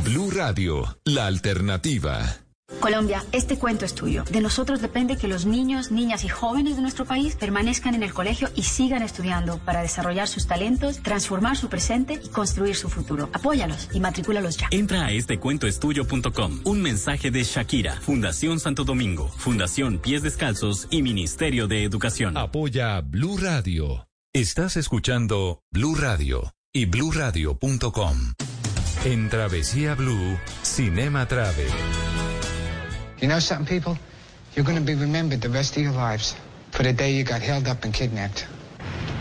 Blue 0.04 0.30
Radio, 0.32 0.98
la 1.06 1.28
alternativa. 1.28 2.38
Colombia, 2.82 3.24
este 3.32 3.58
cuento 3.58 3.86
es 3.86 3.96
tuyo. 3.96 4.26
De 4.30 4.42
nosotros 4.42 4.82
depende 4.82 5.18
que 5.18 5.30
los 5.30 5.46
niños, 5.46 5.92
niñas 5.92 6.26
y 6.26 6.28
jóvenes 6.28 6.76
de 6.76 6.82
nuestro 6.82 7.06
país 7.06 7.36
permanezcan 7.36 7.96
en 7.96 8.04
el 8.04 8.14
colegio 8.14 8.50
y 8.56 8.64
sigan 8.64 9.02
estudiando 9.02 9.60
para 9.60 9.82
desarrollar 9.82 10.28
sus 10.28 10.46
talentos, 10.46 11.02
transformar 11.02 11.56
su 11.56 11.70
presente 11.70 12.20
y 12.22 12.28
construir 12.28 12.76
su 12.76 12.90
futuro. 12.90 13.30
Apóyalos 13.32 13.88
y 13.94 14.02
matricúlalos 14.02 14.58
ya. 14.58 14.68
Entra 14.72 15.06
a 15.06 15.12
estecuentoestudio.com. 15.12 16.62
Un 16.66 16.82
mensaje 16.82 17.32
de 17.32 17.44
Shakira, 17.44 18.02
Fundación 18.02 18.60
Santo 18.60 18.84
Domingo, 18.84 19.30
Fundación 19.30 20.00
Pies 20.00 20.22
Descalzos 20.22 20.88
y 20.90 21.02
Ministerio 21.02 21.68
de 21.68 21.84
Educación. 21.84 22.36
Apoya 22.36 23.00
Blue 23.02 23.38
Radio. 23.38 24.08
Estás 24.34 24.76
escuchando 24.76 25.62
Blue 25.72 25.96
Radio 25.96 26.54
y 26.74 26.86
bluradio.com. 26.86 28.34
En 29.06 29.30
Travesía 29.30 29.96
Blue, 29.98 30.40
Cinema 30.62 31.28
Travel. 31.28 31.68
You 33.20 33.28
know 33.28 33.40
something, 33.40 33.66
people? 33.66 33.98
You're 34.56 34.64
going 34.64 34.78
to 34.78 34.84
be 34.84 34.96
remembered 34.96 35.42
the 35.42 35.50
rest 35.50 35.76
of 35.76 35.84
your 35.84 35.92
lives 35.92 36.36
for 36.72 36.84
the 36.84 36.94
day 36.94 37.12
you 37.12 37.26
got 37.26 37.42
held 37.42 37.68
up 37.68 37.84
and 37.84 37.94
kidnapped. 37.94 38.48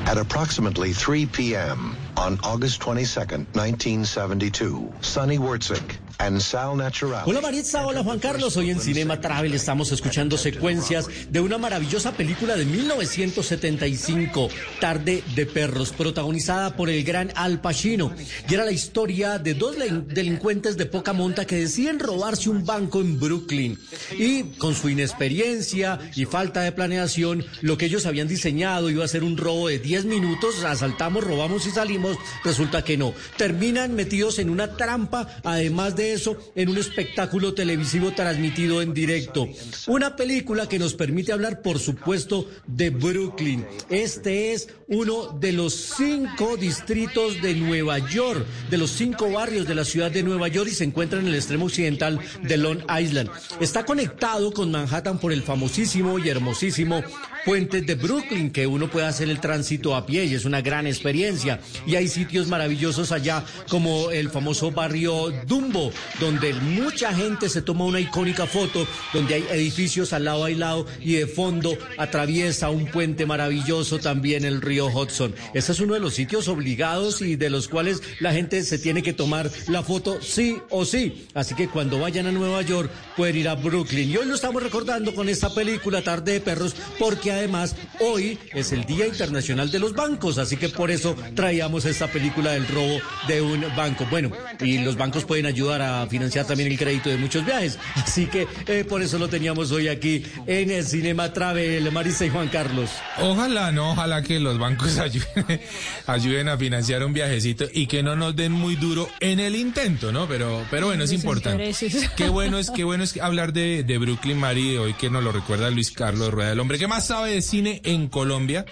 At 0.07 0.19
approximately 0.19 0.93
3 0.93 1.27
p.m. 1.27 1.97
on 2.17 2.39
August 2.43 2.81
22nd, 2.83 3.47
1972, 3.55 4.91
Sonny 5.01 5.39
Wurtzik 5.39 5.99
and 6.19 6.41
Sal 6.41 6.77
Natural. 6.77 7.23
Hola 7.27 7.41
Maritza, 7.41 7.85
hola 7.87 8.03
Juan 8.03 8.19
Carlos. 8.19 8.57
Hoy 8.57 8.71
en 8.71 8.81
Cinema 8.81 9.21
Travel 9.21 9.55
estamos 9.55 9.91
escuchando 9.91 10.39
secuencias 10.39 11.09
de 11.31 11.41
una 11.41 11.59
maravillosa 11.59 12.13
película 12.13 12.57
de 12.57 12.65
1975, 12.65 14.49
Tarde 14.81 15.25
de 15.35 15.47
Perros, 15.47 15.91
protagonizada 15.91 16.77
por 16.77 16.91
el 16.91 17.03
gran 17.03 17.33
Al 17.35 17.61
Pacino. 17.61 18.13
Y 18.49 18.55
era 18.55 18.65
la 18.65 18.73
historia 18.73 19.39
de 19.39 19.55
dos 19.55 19.77
delincuentes 20.07 20.77
de 20.77 20.87
poca 20.87 21.13
monta 21.13 21.45
que 21.45 21.57
deciden 21.57 21.99
robarse 21.99 22.51
un 22.51 22.65
banco 22.65 23.01
en 23.01 23.19
Brooklyn. 23.19 23.79
Y 24.17 24.45
con 24.59 24.75
su 24.75 24.89
inexperiencia 24.89 25.99
y 26.15 26.25
falta 26.25 26.61
de 26.61 26.73
planeación, 26.73 27.45
lo 27.63 27.77
que 27.77 27.87
ellos 27.87 28.07
habían 28.07 28.29
diseñado 28.29 28.91
iba 28.91 29.05
a 29.05 29.09
ser 29.09 29.25
un 29.25 29.37
robo 29.37 29.69
de 29.69 29.79
10 29.79 30.05
minutos, 30.05 30.63
asaltamos, 30.65 31.25
robamos 31.25 31.67
y 31.67 31.71
salimos, 31.71 32.02
resulta 32.45 32.83
que 32.83 32.97
no. 32.97 33.15
Terminan 33.37 33.95
metidos 33.95 34.39
en 34.39 34.51
una 34.51 34.77
trampa, 34.77 35.29
además 35.45 35.97
de 35.97 36.13
eso, 36.13 36.37
en 36.55 36.69
un 36.69 36.79
espectáculo 36.79 37.55
televisivo 37.55 38.13
transmitido 38.13 38.83
en 38.83 38.95
directo. 38.95 39.49
Una 39.87 40.17
película 40.17 40.69
que 40.69 40.79
nos 40.79 40.95
permite 40.95 41.33
hablar, 41.33 41.63
por 41.63 41.79
supuesto, 41.79 42.49
de 42.67 42.91
Brooklyn. 42.91 43.67
Este 43.91 44.53
es 44.53 44.69
uno 44.89 45.37
de 45.41 45.53
los 45.53 45.75
cinco 45.97 46.57
distritos 46.57 47.41
de 47.41 47.55
Nueva 47.55 47.99
York, 47.99 48.45
de 48.69 48.79
los 48.79 48.91
cinco 48.91 49.31
barrios 49.31 49.67
de 49.67 49.75
la 49.75 49.85
ciudad 49.85 50.11
de 50.11 50.23
Nueva 50.23 50.49
York 50.49 50.69
y 50.71 50.75
se 50.75 50.85
encuentra 50.85 51.19
en 51.19 51.27
el 51.27 51.35
extremo 51.35 51.67
occidental 51.67 52.21
de 52.43 52.57
Long 52.57 52.83
Island. 53.01 53.31
Está 53.61 53.85
conectado 53.85 54.53
con 54.53 54.71
Manhattan 54.71 55.19
por 55.19 55.33
el 55.33 55.43
famosísimo 55.43 56.19
y 56.19 56.29
hermosísimo 56.29 57.03
puente 57.45 57.83
de 57.83 57.95
Brooklyn, 57.95 58.51
que 58.51 58.67
uno 58.67 58.89
puede 58.89 59.07
hacer 59.07 59.29
el 59.29 59.41
tránsito 59.41 59.97
a 59.97 60.07
pie 60.07 60.27
y 60.27 60.35
es 60.35 60.45
una 60.45 60.61
gran 60.61 60.87
experiencia. 60.87 61.61
Hay 61.97 62.09
sitios 62.09 62.47
maravillosos 62.49 63.13
allá 63.13 63.45
como 63.69 64.11
el 64.11 64.31
famoso 64.31 64.71
barrio 64.71 65.33
Dumbo, 65.47 65.93
donde 66.21 66.55
mucha 66.55 67.13
gente 67.15 67.49
se 67.49 67.63
toma 67.63 67.85
una 67.85 68.01
icónica 68.01 68.47
foto, 68.47 68.87
donde 69.13 69.35
hay 69.35 69.47
edificios 69.51 70.13
al 70.13 70.25
lado 70.25 70.49
y 70.49 70.55
lado 70.55 70.87
y 71.01 71.15
de 71.15 71.27
fondo 71.27 71.77
atraviesa 71.99 72.71
un 72.71 72.87
puente 72.87 73.27
maravilloso 73.27 73.99
también 73.99 74.45
el 74.45 74.61
río 74.61 74.87
Hudson. 74.87 75.35
Este 75.55 75.73
es 75.73 75.81
uno 75.81 75.95
de 75.95 76.01
los 76.01 76.15
sitios 76.15 76.49
obligados 76.49 77.23
y 77.23 77.37
de 77.37 77.51
los 77.51 77.69
cuales 77.69 78.03
la 78.21 78.33
gente 78.33 78.63
se 78.65 78.79
tiene 78.79 79.03
que 79.03 79.13
tomar 79.13 79.51
la 79.69 79.83
foto 79.83 80.21
sí 80.23 80.59
o 80.71 80.85
sí. 80.85 81.27
Así 81.35 81.55
que 81.55 81.69
cuando 81.69 81.99
vayan 81.99 82.27
a 82.27 82.33
Nueva 82.33 82.63
York 82.63 82.91
pueden 83.17 83.37
ir 83.37 83.49
a 83.49 83.55
Brooklyn. 83.55 84.11
Y 84.11 84.17
hoy 84.17 84.27
lo 84.27 84.35
estamos 84.35 84.63
recordando 84.63 85.15
con 85.15 85.29
esta 85.29 85.53
película 85.55 86.03
Tarde 86.03 86.33
de 86.33 86.41
Perros 86.41 86.75
porque 86.99 87.33
además 87.33 87.77
hoy 88.01 88.39
es 88.53 88.73
el 88.73 88.85
Día 88.85 89.07
Internacional 89.07 89.71
de 89.71 89.79
los 89.79 89.95
Bancos, 89.95 90.39
así 90.39 90.57
que 90.57 90.69
por 90.69 90.91
eso 90.91 91.17
traíamos 91.35 91.82
esta 91.91 92.09
película 92.09 92.53
del 92.53 92.67
robo 92.69 93.01
de 93.29 93.41
un 93.41 93.65
banco. 93.77 94.07
Bueno, 94.11 94.31
y 94.61 94.79
los 94.79 94.97
bancos 94.97 95.25
pueden 95.25 95.47
ayudar 95.47 95.83
a 95.83 96.07
financiar 96.07 96.47
también 96.47 96.71
el 96.71 96.79
crédito 96.79 97.11
de 97.11 97.17
muchos 97.17 97.45
viajes, 97.45 97.79
así 97.97 98.27
que 98.27 98.47
eh, 98.67 98.85
por 98.85 99.03
eso 99.03 99.19
lo 99.19 99.29
teníamos 99.29 99.71
hoy 99.73 99.89
aquí 99.89 100.25
en 100.47 100.71
el 100.71 100.85
Cinema 100.85 101.33
Travel, 101.33 101.91
Marisa 101.93 102.25
y 102.25 102.31
Juan 102.31 102.49
Carlos. 102.49 102.91
Ojalá, 103.19 103.73
no, 103.73 103.93
ojalá 103.93 104.23
que 104.23 104.41
los 104.41 104.59
bancos 104.59 104.99
ayuden, 104.99 105.61
ayuden 106.07 106.49
a 106.49 106.57
financiar 106.57 107.05
un 107.05 107.13
viajecito 107.13 107.67
y 107.73 107.87
que 107.87 108.03
no 108.03 108.17
nos 108.17 108.35
den 108.37 108.53
muy 108.53 108.77
duro 108.77 109.09
en 109.21 109.41
el 109.41 109.57
intento, 109.57 110.13
¿no? 110.13 110.27
Pero, 110.27 110.65
pero 110.71 110.87
bueno, 110.87 111.05
es 111.05 111.13
importante. 111.13 111.73
Qué 112.17 112.29
bueno 112.29 112.59
es, 112.59 112.71
qué 112.75 112.85
bueno 112.85 113.05
es 113.05 113.17
hablar 113.19 113.53
de, 113.53 113.85
de 113.85 113.99
Brooklyn, 113.99 114.39
Mari, 114.39 114.77
hoy 114.77 114.95
que 114.95 115.11
nos 115.11 115.23
lo 115.23 115.33
recuerda 115.33 115.71
Luis 115.71 115.91
Carlos 115.91 116.31
Rueda, 116.31 116.53
el 116.53 116.61
hombre 116.61 116.79
que 116.79 116.87
más 116.87 117.07
sabe 117.07 117.33
de 117.33 117.43
cine 117.43 117.81
en 117.85 118.09
Colombia, 118.09 118.65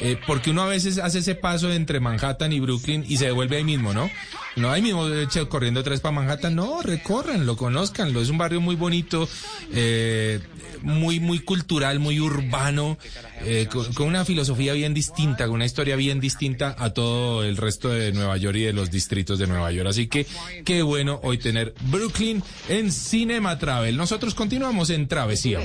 eh, 0.00 0.18
porque 0.26 0.50
uno 0.50 0.62
a 0.62 0.66
veces 0.66 0.98
hace 0.98 1.18
ese 1.18 1.34
paso 1.34 1.70
entre 1.72 2.00
Manhattan 2.00 2.52
y 2.52 2.60
Brooklyn 2.60 3.04
y 3.06 3.18
se 3.18 3.26
devuelve 3.26 3.56
ahí 3.56 3.64
mismo, 3.64 3.92
¿no? 3.92 4.10
No 4.56 4.70
ahí 4.70 4.82
mismo 4.82 5.08
hecho, 5.08 5.48
corriendo 5.48 5.82
vez 5.82 6.00
para 6.00 6.12
Manhattan, 6.12 6.54
no, 6.54 6.82
recorranlo, 6.82 7.56
conozcanlo, 7.56 8.20
es 8.20 8.30
un 8.30 8.38
barrio 8.38 8.60
muy 8.60 8.76
bonito, 8.76 9.28
eh, 9.72 10.40
muy, 10.82 11.20
muy 11.20 11.40
cultural, 11.40 11.98
muy 11.98 12.18
urbano, 12.18 12.98
eh, 13.44 13.68
con, 13.70 14.06
una 14.06 14.24
filosofía 14.24 14.72
bien 14.72 14.94
distinta, 14.94 15.46
con 15.46 15.56
una 15.56 15.66
historia 15.66 15.96
bien 15.96 16.20
distinta 16.20 16.74
a 16.78 16.90
todo 16.90 17.44
el 17.44 17.56
resto 17.56 17.90
de 17.90 18.12
Nueva 18.12 18.36
York 18.38 18.56
y 18.56 18.62
de 18.62 18.72
los 18.72 18.90
distritos 18.90 19.38
de 19.38 19.46
Nueva 19.46 19.70
York. 19.70 19.88
Así 19.88 20.08
que 20.08 20.26
qué 20.64 20.82
bueno 20.82 21.20
hoy 21.22 21.38
tener 21.38 21.74
Brooklyn 21.82 22.42
en 22.68 22.90
Cinema 22.90 23.58
Travel. 23.58 23.96
Nosotros 23.96 24.34
continuamos 24.34 24.90
en 24.90 25.06
Travesía. 25.08 25.60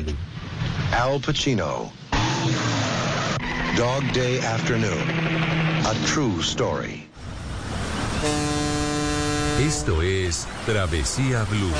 Al 0.91 1.21
Pacino. 1.21 1.91
Dog 3.75 4.03
Day 4.13 4.39
Afternoon. 4.39 5.09
A 5.85 5.93
true 6.07 6.39
story. 6.39 7.05
Esto 9.59 10.01
es 10.01 10.47
Travesía 10.65 11.43
Blue. 11.49 11.73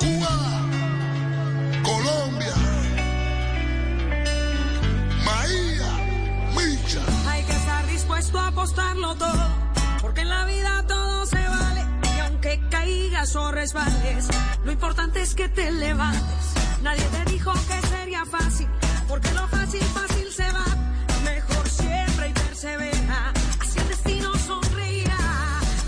Cuba, 0.00 0.34
Colombia, 1.82 2.54
Maía, 5.22 5.92
Micha. 6.56 7.02
Hay 7.28 7.42
que 7.42 7.52
estar 7.52 7.86
dispuesto 7.86 8.38
a 8.38 8.46
apostarlo 8.46 9.14
todo, 9.16 9.46
porque 10.00 10.22
en 10.22 10.30
la 10.30 10.46
vida 10.46 10.86
todo 10.88 11.26
se 11.26 11.36
vale. 11.36 11.84
Y 12.16 12.20
aunque 12.20 12.62
caigas 12.70 13.36
o 13.36 13.52
resbales, 13.52 14.26
lo 14.64 14.72
importante 14.72 15.20
es 15.20 15.34
que 15.34 15.50
te 15.50 15.70
levantes. 15.70 16.45
Nadie 16.82 17.04
te 17.04 17.30
dijo 17.32 17.52
que 17.52 17.86
sería 17.88 18.24
fácil, 18.24 18.68
porque 19.08 19.30
lo 19.32 19.46
fácil, 19.48 19.80
fácil 19.82 20.30
se 20.32 20.44
va. 20.52 20.66
Mejor 21.24 21.68
siempre 21.68 22.28
y 22.28 22.32
persevera, 22.32 23.32
así 23.60 23.78
el 23.78 23.88
destino 23.88 24.32
sonreirá. 24.38 25.18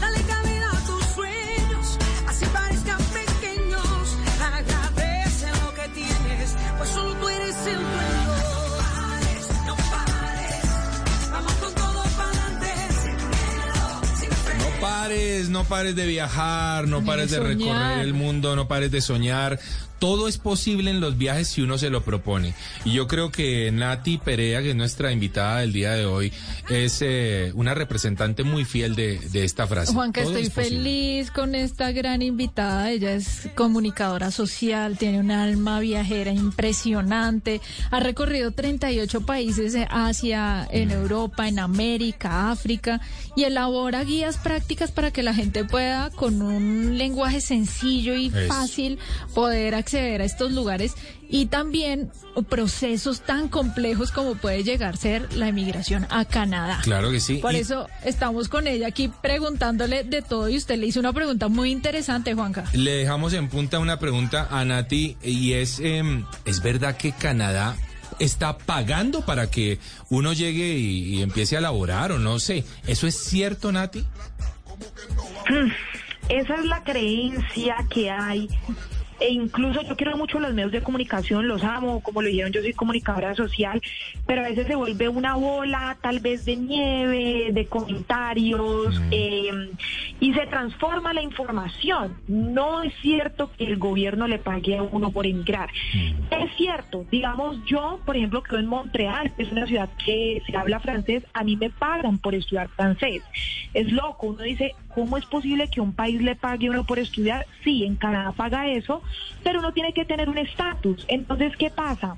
Dale 0.00 0.20
cabida 0.22 0.70
a 0.72 0.86
tus 0.86 1.04
sueños, 1.14 1.98
así 2.26 2.44
parezcan 2.46 2.98
pequeños. 2.98 4.16
Agradece 4.42 5.46
lo 5.62 5.74
que 5.74 5.88
tienes, 5.94 6.56
pues 6.78 6.90
solo 6.90 7.14
tú 7.14 7.28
eres 7.28 7.56
el 7.66 7.76
dueño. 7.76 8.34
Pares, 8.78 9.48
no 9.66 9.76
pares, 9.76 11.30
vamos 11.30 11.52
con 11.52 11.74
todo 11.74 12.02
para 12.16 12.30
adelante, 12.30 12.72
sin 13.02 13.16
miedo, 13.28 14.16
sin 14.18 14.30
freno. 14.30 14.64
No 14.64 14.80
pares, 14.80 15.48
no 15.48 15.64
pares 15.64 15.94
de 15.96 16.06
viajar, 16.06 16.88
no 16.88 17.04
pares 17.04 17.30
de 17.30 17.36
soñar. 17.36 17.56
recorrer 17.56 17.98
el 18.00 18.14
mundo, 18.14 18.56
no 18.56 18.66
pares 18.66 18.90
de 18.90 19.00
soñar. 19.00 19.60
Todo 19.98 20.28
es 20.28 20.38
posible 20.38 20.90
en 20.90 21.00
los 21.00 21.18
viajes 21.18 21.48
si 21.48 21.62
uno 21.62 21.78
se 21.78 21.90
lo 21.90 22.02
propone. 22.02 22.54
Y 22.84 22.92
yo 22.92 23.06
creo 23.06 23.30
que 23.30 23.70
Nati 23.72 24.18
Perea, 24.18 24.62
que 24.62 24.70
es 24.70 24.76
nuestra 24.76 25.12
invitada 25.12 25.60
del 25.60 25.72
día 25.72 25.92
de 25.92 26.06
hoy, 26.06 26.32
es 26.68 26.98
eh, 27.00 27.52
una 27.54 27.74
representante 27.74 28.44
muy 28.44 28.64
fiel 28.64 28.94
de, 28.94 29.18
de 29.18 29.44
esta 29.44 29.66
frase. 29.66 29.92
Juanca, 29.92 30.22
Todo 30.22 30.36
estoy 30.36 30.46
es 30.48 30.52
feliz 30.52 31.30
con 31.30 31.54
esta 31.54 31.92
gran 31.92 32.22
invitada. 32.22 32.90
Ella 32.90 33.14
es 33.14 33.48
comunicadora 33.54 34.30
social, 34.30 34.98
tiene 34.98 35.20
un 35.20 35.30
alma 35.30 35.80
viajera 35.80 36.32
impresionante. 36.32 37.60
Ha 37.90 38.00
recorrido 38.00 38.50
38 38.50 39.22
países 39.22 39.72
de 39.72 39.86
Asia, 39.90 40.66
en 40.70 40.90
Europa, 40.90 41.48
en 41.48 41.58
América, 41.58 42.50
África 42.50 43.00
y 43.36 43.44
elabora 43.44 44.04
guías 44.04 44.36
prácticas 44.36 44.90
para 44.90 45.10
que 45.10 45.22
la 45.22 45.34
gente 45.34 45.64
pueda, 45.64 46.10
con 46.10 46.42
un 46.42 46.98
lenguaje 46.98 47.40
sencillo 47.40 48.14
y 48.14 48.30
fácil, 48.30 48.98
poder 49.34 49.74
acceder 49.74 50.20
a 50.20 50.24
estos 50.24 50.52
lugares 50.52 50.94
y 51.30 51.46
también 51.46 52.10
procesos 52.48 53.20
tan 53.20 53.48
complejos 53.48 54.12
como 54.12 54.34
puede 54.36 54.64
llegar 54.64 54.94
a 54.94 54.96
ser 54.96 55.32
la 55.34 55.48
emigración 55.48 56.06
a 56.10 56.24
Canadá. 56.24 56.57
Claro 56.82 57.10
que 57.10 57.20
sí. 57.20 57.36
Por 57.38 57.54
Y- 57.54 57.58
eso 57.58 57.88
estamos 58.04 58.48
con 58.48 58.66
ella 58.66 58.88
aquí 58.88 59.08
preguntándole 59.08 60.04
de 60.04 60.22
todo 60.22 60.48
y 60.48 60.56
usted 60.56 60.76
le 60.78 60.86
hizo 60.86 61.00
una 61.00 61.12
pregunta 61.12 61.48
muy 61.48 61.70
interesante, 61.70 62.34
Juanca. 62.34 62.64
Le 62.72 62.92
dejamos 62.92 63.32
en 63.32 63.48
punta 63.48 63.78
una 63.78 63.98
pregunta 63.98 64.48
a 64.50 64.64
Nati 64.64 65.16
y 65.22 65.52
es, 65.54 65.80
em, 65.80 66.24
¿es 66.44 66.62
verdad 66.62 66.96
que 66.96 67.12
Canadá 67.12 67.76
está 68.18 68.58
pagando 68.58 69.24
para 69.24 69.50
que 69.50 69.78
uno 70.10 70.32
llegue 70.32 70.74
y, 70.78 71.16
y 71.16 71.22
empiece 71.22 71.56
a 71.56 71.60
laborar 71.60 72.12
o 72.12 72.18
no 72.18 72.38
sé? 72.40 72.64
¿Eso 72.86 73.06
es 73.06 73.16
cierto, 73.18 73.70
Nati? 73.72 74.04
esa 76.28 76.54
es 76.56 76.64
la 76.64 76.82
creencia 76.84 77.76
que 77.90 78.10
hay 78.10 78.48
e 79.20 79.30
incluso 79.30 79.82
yo 79.82 79.96
quiero 79.96 80.16
mucho 80.16 80.38
los 80.38 80.54
medios 80.54 80.72
de 80.72 80.82
comunicación, 80.82 81.48
los 81.48 81.64
amo, 81.64 82.00
como 82.00 82.22
lo 82.22 82.28
dijeron, 82.28 82.52
yo 82.52 82.60
soy 82.60 82.72
comunicadora 82.72 83.34
social, 83.34 83.80
pero 84.26 84.44
a 84.44 84.48
veces 84.48 84.66
se 84.66 84.74
vuelve 84.74 85.08
una 85.08 85.34
bola 85.34 85.96
tal 86.00 86.20
vez 86.20 86.44
de 86.44 86.56
nieve, 86.56 87.48
de 87.52 87.66
comentarios, 87.66 89.00
eh, 89.10 89.70
y 90.20 90.32
se 90.34 90.46
transforma 90.46 91.12
la 91.12 91.22
información. 91.22 92.16
No 92.26 92.82
es 92.82 92.94
cierto 93.00 93.50
que 93.56 93.64
el 93.64 93.76
gobierno 93.76 94.26
le 94.26 94.38
pague 94.38 94.76
a 94.76 94.82
uno 94.82 95.10
por 95.10 95.26
emigrar. 95.26 95.70
Es 96.30 96.54
cierto, 96.56 97.04
digamos, 97.10 97.64
yo, 97.64 98.00
por 98.04 98.16
ejemplo, 98.16 98.42
creo 98.42 98.60
en 98.60 98.66
Montreal, 98.66 99.32
que 99.34 99.42
es 99.42 99.52
una 99.52 99.66
ciudad 99.66 99.88
que 100.04 100.42
se 100.46 100.56
habla 100.56 100.80
francés, 100.80 101.24
a 101.32 101.44
mí 101.44 101.56
me 101.56 101.70
pagan 101.70 102.18
por 102.18 102.34
estudiar 102.34 102.68
francés. 102.68 103.22
Es 103.74 103.90
loco, 103.92 104.28
uno 104.28 104.42
dice, 104.42 104.74
¿cómo 104.98 105.16
es 105.16 105.26
posible 105.26 105.68
que 105.68 105.80
un 105.80 105.92
país 105.92 106.20
le 106.20 106.34
pague 106.34 106.66
a 106.66 106.70
uno 106.70 106.84
por 106.84 106.98
estudiar? 106.98 107.46
Sí, 107.62 107.84
en 107.84 107.94
Canadá 107.94 108.32
paga 108.32 108.66
eso, 108.68 109.00
pero 109.44 109.60
uno 109.60 109.72
tiene 109.72 109.92
que 109.92 110.04
tener 110.04 110.28
un 110.28 110.38
estatus. 110.38 111.04
Entonces, 111.08 111.56
¿qué 111.56 111.70
pasa? 111.70 112.16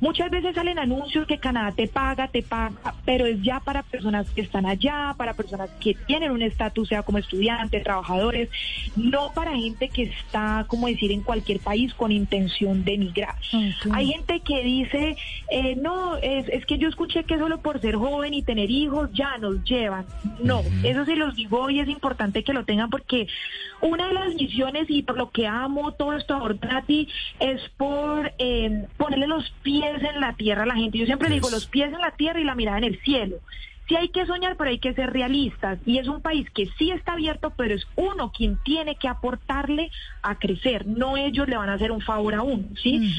Muchas 0.00 0.30
veces 0.30 0.54
salen 0.54 0.78
anuncios 0.78 1.26
que 1.26 1.38
Canadá 1.38 1.72
te 1.72 1.86
paga, 1.86 2.28
te 2.28 2.42
paga, 2.42 2.94
pero 3.04 3.26
es 3.26 3.42
ya 3.42 3.60
para 3.60 3.82
personas 3.82 4.30
que 4.30 4.40
están 4.42 4.64
allá, 4.66 5.14
para 5.16 5.34
personas 5.34 5.70
que 5.80 5.94
tienen 6.06 6.30
un 6.30 6.42
estatus, 6.42 6.88
sea 6.88 7.02
como 7.02 7.18
estudiantes, 7.18 7.82
trabajadores, 7.82 8.48
no 8.96 9.32
para 9.32 9.56
gente 9.56 9.88
que 9.88 10.04
está, 10.04 10.64
como 10.68 10.86
decir, 10.86 11.12
en 11.12 11.22
cualquier 11.22 11.60
país 11.60 11.92
con 11.94 12.12
intención 12.12 12.84
de 12.84 12.94
emigrar. 12.94 13.34
Hay 13.92 14.06
gente 14.06 14.40
que 14.40 14.62
dice, 14.62 15.16
eh, 15.50 15.76
no, 15.76 16.16
es, 16.16 16.48
es 16.48 16.64
que 16.64 16.78
yo 16.78 16.88
escuché 16.88 17.24
que 17.24 17.38
solo 17.38 17.60
por 17.60 17.80
ser 17.80 17.96
joven 17.96 18.34
y 18.34 18.42
tener 18.42 18.70
hijos 18.70 19.10
ya 19.12 19.36
nos 19.38 19.62
llevan. 19.64 20.06
No, 20.42 20.62
eso 20.82 21.04
sí 21.04 21.14
los 21.14 21.34
digo 21.34 21.70
y 21.70 21.80
es 21.80 21.88
importante 21.88 22.19
que 22.44 22.52
lo 22.52 22.64
tengan 22.64 22.90
porque 22.90 23.26
una 23.80 24.08
de 24.08 24.14
las 24.14 24.34
misiones 24.34 24.86
y 24.88 25.02
por 25.02 25.16
lo 25.16 25.30
que 25.30 25.46
amo 25.46 25.92
todo 25.92 26.12
esto 26.12 26.36
a 26.36 26.82
ti 26.82 27.08
es 27.38 27.60
por 27.78 28.32
eh, 28.38 28.86
ponerle 28.96 29.26
los 29.26 29.50
pies 29.62 30.02
en 30.02 30.20
la 30.20 30.34
tierra 30.34 30.64
a 30.64 30.66
la 30.66 30.74
gente. 30.74 30.98
Yo 30.98 31.06
siempre 31.06 31.30
digo 31.30 31.48
los 31.50 31.66
pies 31.66 31.92
en 31.92 32.00
la 32.00 32.10
tierra 32.12 32.40
y 32.40 32.44
la 32.44 32.54
mirada 32.54 32.78
en 32.78 32.84
el 32.84 33.00
cielo. 33.00 33.36
Sí 33.88 33.96
hay 33.96 34.10
que 34.10 34.24
soñar, 34.24 34.56
pero 34.56 34.70
hay 34.70 34.78
que 34.78 34.94
ser 34.94 35.12
realistas. 35.12 35.80
Y 35.84 35.98
es 35.98 36.06
un 36.06 36.20
país 36.20 36.48
que 36.54 36.66
sí 36.78 36.92
está 36.92 37.14
abierto, 37.14 37.52
pero 37.56 37.74
es 37.74 37.84
uno 37.96 38.30
quien 38.30 38.56
tiene 38.62 38.94
que 38.94 39.08
aportarle 39.08 39.90
a 40.22 40.38
crecer. 40.38 40.86
No 40.86 41.16
ellos 41.16 41.48
le 41.48 41.56
van 41.56 41.70
a 41.70 41.72
hacer 41.72 41.90
un 41.90 42.00
favor 42.00 42.34
a 42.34 42.42
uno, 42.42 42.68
¿sí? 42.80 43.12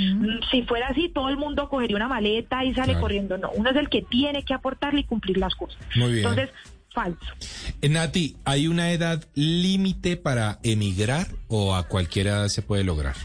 Si 0.50 0.62
fuera 0.62 0.88
así, 0.88 1.10
todo 1.10 1.28
el 1.28 1.36
mundo 1.36 1.68
cogería 1.68 1.98
una 1.98 2.08
maleta 2.08 2.64
y 2.64 2.74
sale 2.74 2.98
corriendo. 2.98 3.38
No, 3.38 3.50
uno 3.52 3.70
es 3.70 3.76
el 3.76 3.90
que 3.90 4.02
tiene 4.02 4.44
que 4.44 4.54
aportarle 4.54 5.02
y 5.02 5.04
cumplir 5.04 5.40
las 5.40 5.56
cosas. 5.56 5.78
Muy 5.98 6.14
bien. 6.14 6.20
Entonces, 6.20 6.50
falso. 6.94 7.26
Eh, 7.82 7.90
Nati, 7.90 8.36
¿hay 8.46 8.68
una 8.68 8.92
edad 8.92 9.24
límite 9.34 10.18
para 10.18 10.60
emigrar 10.64 11.28
o 11.48 11.76
a 11.76 11.88
cualquiera 11.88 12.48
se 12.50 12.62
puede 12.62 12.84
lograr? 12.84 13.16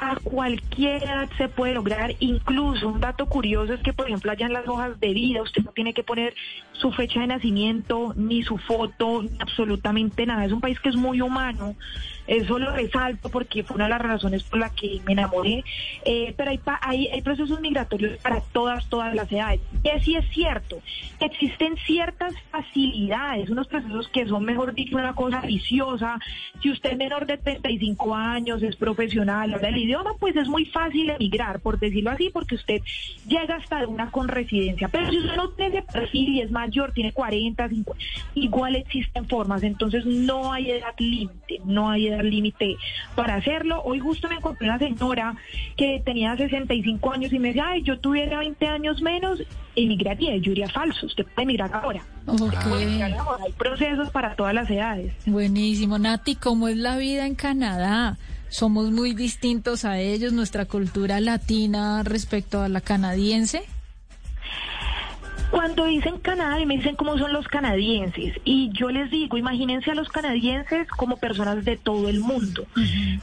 a 0.00 0.16
cualquier 0.16 1.02
edad 1.02 1.28
se 1.36 1.48
puede 1.48 1.74
lograr. 1.74 2.14
Incluso 2.20 2.88
un 2.88 3.00
dato 3.00 3.26
curioso 3.26 3.74
es 3.74 3.82
que, 3.82 3.92
por 3.92 4.06
ejemplo, 4.06 4.32
allá 4.32 4.46
en 4.46 4.54
las 4.54 4.66
hojas 4.66 4.98
de 4.98 5.12
vida 5.12 5.42
usted 5.42 5.62
no 5.62 5.72
tiene 5.72 5.92
que 5.92 6.02
poner 6.02 6.34
su 6.72 6.90
fecha 6.90 7.20
de 7.20 7.26
nacimiento, 7.26 8.14
ni 8.16 8.42
su 8.42 8.56
foto, 8.56 9.22
ni 9.22 9.38
absolutamente 9.38 10.24
nada. 10.24 10.46
Es 10.46 10.52
un 10.52 10.60
país 10.62 10.80
que 10.80 10.88
es 10.88 10.96
muy 10.96 11.20
humano. 11.20 11.76
Eso 12.30 12.60
lo 12.60 12.70
resalto 12.70 13.28
porque 13.28 13.64
fue 13.64 13.74
una 13.74 13.86
de 13.86 13.90
las 13.90 14.02
razones 14.02 14.44
por 14.44 14.60
las 14.60 14.70
que 14.70 15.00
me 15.04 15.14
enamoré. 15.14 15.64
Eh, 16.04 16.32
pero 16.36 16.52
hay, 16.80 17.22
procesos 17.22 17.60
migratorios 17.60 18.18
para 18.18 18.40
todas, 18.52 18.88
todas 18.88 19.12
las 19.16 19.30
edades. 19.32 19.60
Que 19.82 19.98
sí 19.98 20.14
es 20.14 20.24
cierto, 20.30 20.80
existen 21.18 21.76
ciertas 21.86 22.34
facilidades, 22.52 23.50
unos 23.50 23.66
procesos 23.66 24.06
que 24.08 24.26
son, 24.26 24.44
mejor 24.44 24.74
dicho, 24.74 24.96
una 24.96 25.12
cosa 25.12 25.40
viciosa. 25.40 26.20
Si 26.62 26.70
usted 26.70 26.92
es 26.92 26.98
menor 26.98 27.26
de 27.26 27.36
35 27.36 28.14
años, 28.14 28.62
es 28.62 28.76
profesional, 28.76 29.52
habla 29.52 29.68
el 29.68 29.78
idioma, 29.78 30.12
pues 30.20 30.36
es 30.36 30.46
muy 30.46 30.66
fácil 30.66 31.10
emigrar, 31.10 31.58
por 31.58 31.80
decirlo 31.80 32.10
así, 32.10 32.30
porque 32.30 32.54
usted 32.54 32.80
llega 33.26 33.56
hasta 33.56 33.84
una 33.88 34.12
con 34.12 34.28
residencia. 34.28 34.86
Pero 34.86 35.10
si 35.10 35.18
usted 35.18 35.34
no 35.34 35.50
tiene 35.50 35.82
perfil 35.82 36.28
y 36.28 36.42
es 36.42 36.52
mayor, 36.52 36.92
tiene 36.92 37.12
40, 37.12 37.68
50, 37.68 38.04
igual 38.34 38.76
existen 38.76 39.26
formas. 39.26 39.64
Entonces 39.64 40.06
no 40.06 40.52
hay 40.52 40.70
edad 40.70 40.94
límite, 40.96 41.60
no 41.64 41.90
hay 41.90 42.06
edad 42.06 42.19
límite 42.28 42.76
para 43.14 43.36
hacerlo. 43.36 43.82
Hoy 43.82 43.98
justo 43.98 44.28
me 44.28 44.36
encontré 44.36 44.66
una 44.66 44.78
señora 44.78 45.34
que 45.76 46.02
tenía 46.04 46.36
65 46.36 47.12
años 47.12 47.32
y 47.32 47.38
me 47.38 47.48
decía, 47.48 47.68
ay, 47.68 47.82
yo 47.82 47.98
tuviera 47.98 48.38
20 48.38 48.66
años 48.66 49.00
menos, 49.00 49.42
emigraría. 49.76 50.36
Yo 50.36 50.50
diría 50.50 50.68
falso, 50.68 51.06
usted 51.06 51.24
puede 51.24 51.42
emigrar 51.44 51.72
ahora. 51.72 52.02
Hay 52.26 53.52
procesos 53.52 54.10
para 54.10 54.34
todas 54.34 54.54
las 54.54 54.70
edades. 54.70 55.12
Buenísimo. 55.26 55.98
Nati, 55.98 56.36
¿cómo 56.36 56.68
es 56.68 56.76
la 56.76 56.96
vida 56.96 57.26
en 57.26 57.34
Canadá? 57.34 58.18
Somos 58.48 58.90
muy 58.90 59.14
distintos 59.14 59.84
a 59.84 60.00
ellos, 60.00 60.32
nuestra 60.32 60.64
cultura 60.64 61.20
latina 61.20 62.02
respecto 62.02 62.60
a 62.62 62.68
la 62.68 62.80
canadiense. 62.80 63.62
Cuando 65.50 65.84
dicen 65.84 66.18
Canadá 66.18 66.60
y 66.60 66.66
me 66.66 66.76
dicen 66.76 66.94
cómo 66.94 67.18
son 67.18 67.32
los 67.32 67.48
canadienses 67.48 68.34
y 68.44 68.70
yo 68.72 68.88
les 68.90 69.10
digo, 69.10 69.36
imagínense 69.36 69.90
a 69.90 69.94
los 69.94 70.08
canadienses 70.08 70.86
como 70.88 71.16
personas 71.16 71.64
de 71.64 71.76
todo 71.76 72.08
el 72.08 72.20
mundo. 72.20 72.66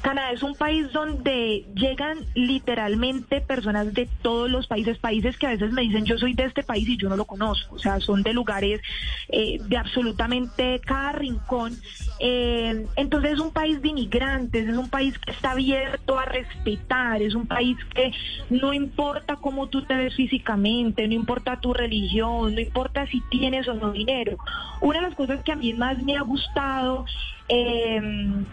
Canadá 0.01 0.31
es 0.31 0.43
un 0.43 0.53
país 0.55 0.91
donde 0.91 1.65
llegan 1.73 2.17
literalmente 2.35 3.39
personas 3.39 3.93
de 3.93 4.09
todos 4.21 4.49
los 4.49 4.67
países, 4.67 4.97
países 4.97 5.37
que 5.37 5.47
a 5.47 5.51
veces 5.51 5.71
me 5.71 5.83
dicen 5.83 6.05
yo 6.05 6.17
soy 6.17 6.33
de 6.33 6.43
este 6.43 6.63
país 6.63 6.87
y 6.89 6.97
yo 6.97 7.07
no 7.07 7.15
lo 7.15 7.25
conozco, 7.25 7.75
o 7.75 7.79
sea, 7.79 7.99
son 8.01 8.23
de 8.23 8.33
lugares 8.33 8.81
eh, 9.29 9.59
de 9.61 9.77
absolutamente 9.77 10.81
cada 10.83 11.13
rincón. 11.13 11.77
Eh, 12.19 12.85
entonces 12.95 13.33
es 13.33 13.39
un 13.39 13.51
país 13.51 13.81
de 13.81 13.89
inmigrantes, 13.89 14.67
es 14.67 14.77
un 14.77 14.89
país 14.89 15.17
que 15.17 15.31
está 15.31 15.51
abierto 15.51 16.19
a 16.19 16.25
respetar, 16.25 17.21
es 17.21 17.35
un 17.35 17.47
país 17.47 17.77
que 17.95 18.11
no 18.49 18.73
importa 18.73 19.37
cómo 19.37 19.67
tú 19.67 19.83
te 19.83 19.95
ves 19.95 20.15
físicamente, 20.15 21.07
no 21.07 21.13
importa 21.13 21.59
tu 21.59 21.73
religión, 21.73 22.16
no 22.17 22.59
importa 22.59 23.05
si 23.07 23.21
tienes 23.29 23.67
o 23.67 23.73
no 23.73 23.91
dinero. 23.91 24.37
Una 24.81 24.99
de 24.99 25.07
las 25.07 25.15
cosas 25.15 25.43
que 25.43 25.51
a 25.51 25.55
mí 25.55 25.73
más 25.73 26.01
me 26.03 26.15
ha 26.15 26.21
gustado 26.21 27.05
eh, 27.49 28.01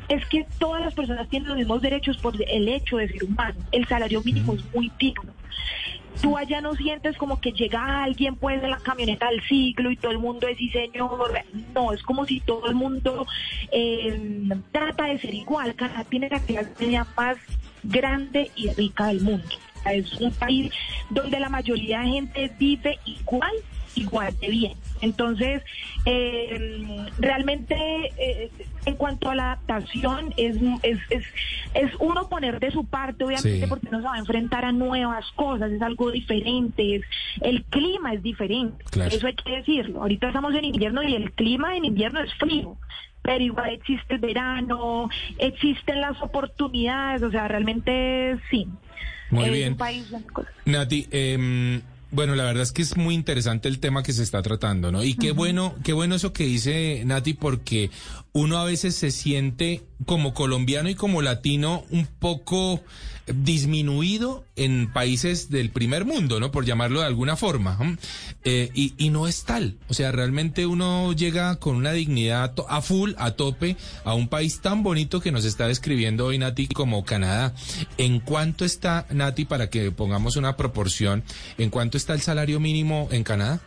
es 0.08 0.26
que 0.26 0.46
todas 0.58 0.82
las 0.82 0.94
personas 0.94 1.28
tienen 1.28 1.48
los 1.48 1.58
mismos 1.58 1.82
derechos 1.82 2.16
por 2.18 2.34
el 2.40 2.68
hecho 2.68 2.96
de 2.96 3.08
ser 3.08 3.24
humano. 3.24 3.56
El 3.72 3.86
salario 3.86 4.22
mínimo 4.22 4.54
es 4.54 4.74
muy 4.74 4.90
digno. 4.98 5.32
Tú 6.22 6.36
allá 6.38 6.60
no 6.60 6.74
sientes 6.74 7.16
como 7.16 7.40
que 7.40 7.52
llega 7.52 8.04
alguien 8.04 8.36
pues 8.36 8.62
en 8.62 8.70
la 8.70 8.78
camioneta 8.78 9.28
del 9.30 9.42
siglo 9.42 9.90
y 9.90 9.96
todo 9.96 10.12
el 10.12 10.18
mundo 10.18 10.46
es 10.46 10.56
sí 10.58 10.70
señor. 10.70 11.32
No, 11.74 11.92
es 11.92 12.02
como 12.02 12.24
si 12.24 12.40
todo 12.40 12.66
el 12.68 12.74
mundo 12.74 13.26
eh, 13.72 14.48
trata 14.70 15.06
de 15.06 15.18
ser 15.18 15.34
igual. 15.34 15.74
Canadá 15.74 16.04
tiene 16.04 16.28
la 16.28 16.38
clase 16.40 16.70
media 16.78 17.06
más 17.16 17.36
grande 17.82 18.50
y 18.54 18.70
rica 18.70 19.08
del 19.08 19.22
mundo. 19.22 19.48
Es 19.84 20.20
un 20.20 20.32
país 20.32 20.72
donde 21.10 21.38
la 21.38 21.48
mayoría 21.48 22.00
de 22.00 22.08
gente 22.08 22.50
vive 22.58 22.98
igual 23.04 23.52
igual 23.96 24.34
de 24.40 24.48
bien. 24.48 24.74
Entonces, 25.00 25.62
eh, 26.04 27.06
realmente 27.18 27.76
eh, 28.18 28.50
en 28.86 28.94
cuanto 28.96 29.30
a 29.30 29.34
la 29.34 29.52
adaptación, 29.52 30.32
es, 30.36 30.56
es, 30.82 30.98
es, 31.74 31.90
uno 31.98 32.28
poner 32.28 32.60
de 32.60 32.70
su 32.70 32.84
parte, 32.84 33.24
obviamente, 33.24 33.66
porque 33.68 33.88
uno 33.88 33.98
se 33.98 34.04
va 34.04 34.14
a 34.14 34.18
enfrentar 34.18 34.64
a 34.64 34.72
nuevas 34.72 35.24
cosas, 35.32 35.70
es 35.72 35.82
algo 35.82 36.10
diferente, 36.10 37.00
el 37.40 37.64
clima 37.64 38.14
es 38.14 38.22
diferente, 38.22 38.84
eso 39.10 39.26
hay 39.26 39.34
que 39.34 39.56
decirlo. 39.56 40.02
Ahorita 40.02 40.28
estamos 40.28 40.54
en 40.54 40.64
invierno 40.64 41.02
y 41.02 41.14
el 41.14 41.32
clima 41.32 41.76
en 41.76 41.84
invierno 41.84 42.20
es 42.20 42.32
frío 42.34 42.76
pero 43.22 43.42
igual 43.42 43.70
existe 43.70 44.14
el 44.14 44.20
verano, 44.20 45.08
existen 45.38 46.02
las 46.02 46.20
oportunidades, 46.20 47.22
o 47.22 47.30
sea, 47.30 47.48
realmente 47.48 48.38
sí. 48.50 48.68
Muy 49.30 49.48
bien. 49.48 49.78
Nati, 50.66 51.08
eh, 51.10 51.80
bueno, 52.14 52.34
la 52.34 52.44
verdad 52.44 52.62
es 52.62 52.72
que 52.72 52.82
es 52.82 52.96
muy 52.96 53.14
interesante 53.14 53.68
el 53.68 53.80
tema 53.80 54.02
que 54.02 54.12
se 54.12 54.22
está 54.22 54.40
tratando, 54.42 54.92
¿no? 54.92 55.02
Y 55.02 55.14
qué 55.14 55.32
bueno, 55.32 55.74
qué 55.82 55.92
bueno 55.92 56.14
eso 56.14 56.32
que 56.32 56.44
dice 56.44 57.02
Nati, 57.04 57.34
porque 57.34 57.90
uno 58.34 58.58
a 58.58 58.64
veces 58.64 58.96
se 58.96 59.12
siente 59.12 59.82
como 60.06 60.34
colombiano 60.34 60.88
y 60.90 60.96
como 60.96 61.22
latino 61.22 61.84
un 61.90 62.06
poco 62.06 62.82
disminuido 63.26 64.44
en 64.56 64.92
países 64.92 65.50
del 65.50 65.70
primer 65.70 66.04
mundo, 66.04 66.40
¿no? 66.40 66.50
Por 66.50 66.64
llamarlo 66.64 67.00
de 67.00 67.06
alguna 67.06 67.36
forma. 67.36 67.78
Eh, 68.42 68.70
y, 68.74 68.92
y, 68.98 69.10
no 69.10 69.28
es 69.28 69.44
tal. 69.44 69.78
O 69.88 69.94
sea, 69.94 70.10
realmente 70.10 70.66
uno 70.66 71.12
llega 71.12 71.56
con 71.56 71.76
una 71.76 71.92
dignidad 71.92 72.52
a 72.68 72.82
full, 72.82 73.12
a 73.18 73.30
tope, 73.30 73.76
a 74.04 74.14
un 74.14 74.26
país 74.26 74.60
tan 74.60 74.82
bonito 74.82 75.20
que 75.20 75.32
nos 75.32 75.44
está 75.44 75.68
describiendo 75.68 76.26
hoy 76.26 76.38
Nati 76.38 76.66
como 76.66 77.04
Canadá. 77.04 77.54
¿En 77.98 78.18
cuánto 78.18 78.64
está, 78.64 79.06
Nati, 79.10 79.44
para 79.44 79.70
que 79.70 79.92
pongamos 79.92 80.34
una 80.34 80.56
proporción, 80.56 81.22
en 81.56 81.70
cuánto 81.70 81.96
está 81.96 82.14
el 82.14 82.20
salario 82.20 82.58
mínimo 82.58 83.08
en 83.12 83.22
Canadá? 83.22 83.60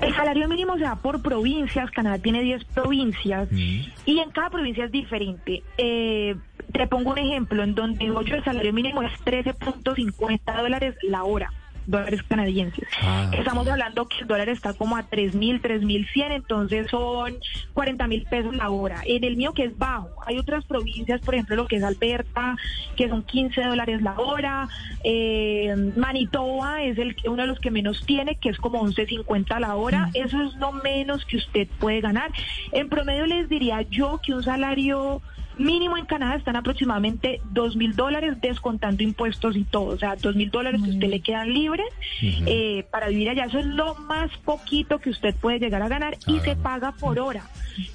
El 0.00 0.14
salario 0.14 0.48
mínimo 0.48 0.76
se 0.76 0.84
da 0.84 0.96
por 0.96 1.22
provincias, 1.22 1.90
Canadá 1.90 2.18
tiene 2.18 2.42
10 2.42 2.64
provincias 2.66 3.48
y 3.52 4.18
en 4.18 4.30
cada 4.30 4.50
provincia 4.50 4.84
es 4.84 4.92
diferente. 4.92 5.62
Eh, 5.76 6.36
te 6.72 6.86
pongo 6.86 7.10
un 7.10 7.18
ejemplo, 7.18 7.62
en 7.62 7.74
donde 7.74 8.06
yo 8.06 8.36
el 8.36 8.44
salario 8.44 8.72
mínimo 8.72 9.02
es 9.02 9.12
13.50 9.24 10.62
dólares 10.62 10.94
la 11.02 11.24
hora. 11.24 11.52
Dólares 11.88 12.22
canadienses. 12.22 12.86
Ah, 13.02 13.30
Estamos 13.32 13.66
hablando 13.66 14.06
que 14.06 14.18
el 14.20 14.26
dólar 14.26 14.48
está 14.50 14.74
como 14.74 14.96
a 14.96 15.08
3.000, 15.08 15.60
3.100, 15.62 16.32
entonces 16.32 16.86
son 16.90 17.36
40 17.72 18.06
mil 18.06 18.24
pesos 18.24 18.54
la 18.54 18.68
hora. 18.68 19.00
En 19.06 19.24
el 19.24 19.36
mío 19.36 19.54
que 19.54 19.64
es 19.64 19.76
bajo, 19.76 20.10
hay 20.26 20.38
otras 20.38 20.64
provincias, 20.66 21.20
por 21.22 21.34
ejemplo, 21.34 21.56
lo 21.56 21.66
que 21.66 21.76
es 21.76 21.82
Alberta, 21.82 22.56
que 22.94 23.08
son 23.08 23.22
15 23.22 23.62
dólares 23.62 24.02
la 24.02 24.18
hora. 24.18 24.68
Eh, 25.02 25.74
Manitoba 25.96 26.82
es 26.82 26.98
el 26.98 27.16
uno 27.24 27.42
de 27.42 27.48
los 27.48 27.58
que 27.58 27.70
menos 27.70 28.04
tiene, 28.04 28.36
que 28.36 28.50
es 28.50 28.58
como 28.58 28.84
11.50 28.84 29.58
la 29.58 29.74
hora. 29.74 30.10
Eso 30.12 30.42
es 30.42 30.54
lo 30.56 30.72
menos 30.72 31.24
que 31.24 31.38
usted 31.38 31.68
puede 31.78 32.02
ganar. 32.02 32.30
En 32.72 32.90
promedio 32.90 33.24
les 33.24 33.48
diría 33.48 33.80
yo 33.82 34.20
que 34.22 34.34
un 34.34 34.42
salario 34.42 35.22
mínimo 35.58 35.96
en 35.96 36.06
Canadá 36.06 36.36
están 36.36 36.56
aproximadamente 36.56 37.40
dos 37.50 37.76
mil 37.76 37.94
dólares 37.94 38.40
descontando 38.40 39.02
impuestos 39.02 39.56
y 39.56 39.64
todo, 39.64 39.94
o 39.94 39.98
sea, 39.98 40.16
dos 40.16 40.36
mil 40.36 40.50
dólares 40.50 40.80
que 40.82 40.90
usted 40.90 41.08
le 41.08 41.20
quedan 41.20 41.52
libres 41.52 41.86
eh, 42.22 42.86
para 42.90 43.08
vivir 43.08 43.30
allá. 43.30 43.46
Eso 43.46 43.58
es 43.58 43.66
lo 43.66 43.94
más 43.94 44.30
poquito 44.44 44.98
que 44.98 45.10
usted 45.10 45.34
puede 45.36 45.58
llegar 45.58 45.82
a 45.82 45.88
ganar 45.88 46.16
y 46.26 46.40
se 46.40 46.56
paga 46.56 46.92
por 46.92 47.18
hora, 47.18 47.44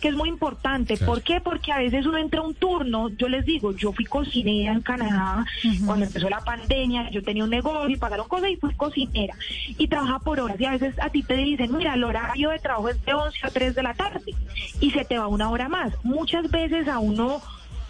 que 0.02 0.10
es 0.10 0.16
muy 0.16 0.30
importante. 0.30 0.98
¿Por 0.98 1.22
qué? 1.22 1.42
Porque 1.42 1.72
a 1.72 1.80
veces 1.80 2.06
uno 2.06 2.18
entra 2.18 2.42
a 2.42 2.44
un 2.44 2.54
turno, 2.54 3.10
yo 3.10 3.28
les 3.28 3.46
digo, 3.46 3.76
yo 3.76 3.92
fui 3.94 4.06
cocinera 4.06 4.74
en 4.74 4.82
Canadá 4.82 5.46
cuando 5.86 6.06
empezó 6.06 6.30
la 6.30 6.40
pandemia, 6.40 7.10
yo 7.10 7.24
tenía 7.24 7.44
un 7.44 7.50
negocio 7.50 7.90
y 7.90 7.98
pagaron 7.98 8.28
cosas 8.28 8.50
y 8.50 8.58
fui 8.58 8.74
cocinera. 8.76 9.36
Y 9.78 9.88
trabaja 9.88 10.20
por 10.20 10.40
horas. 10.40 10.60
Y 10.60 10.66
a 10.66 10.72
veces 10.72 10.96
a 11.00 11.10
ti 11.10 11.24
te 11.24 11.36
dicen, 11.36 11.76
mira, 11.76 11.94
el 11.94 12.04
horario 12.04 12.50
de 12.50 12.60
trabajo 12.60 12.90
es 12.90 13.04
de 13.06 13.14
11 13.14 13.38
a 13.44 13.50
3 13.50 13.76
de 13.76 13.84
la 13.84 13.94
tarde 13.94 14.34
y 14.80 14.92
se 14.92 15.06
te 15.06 15.18
va 15.18 15.28
una 15.28 15.50
hora 15.50 15.70
más. 15.70 15.94
Muchas 16.04 16.50
veces 16.52 16.88
a 16.88 17.00
uno 17.00 17.42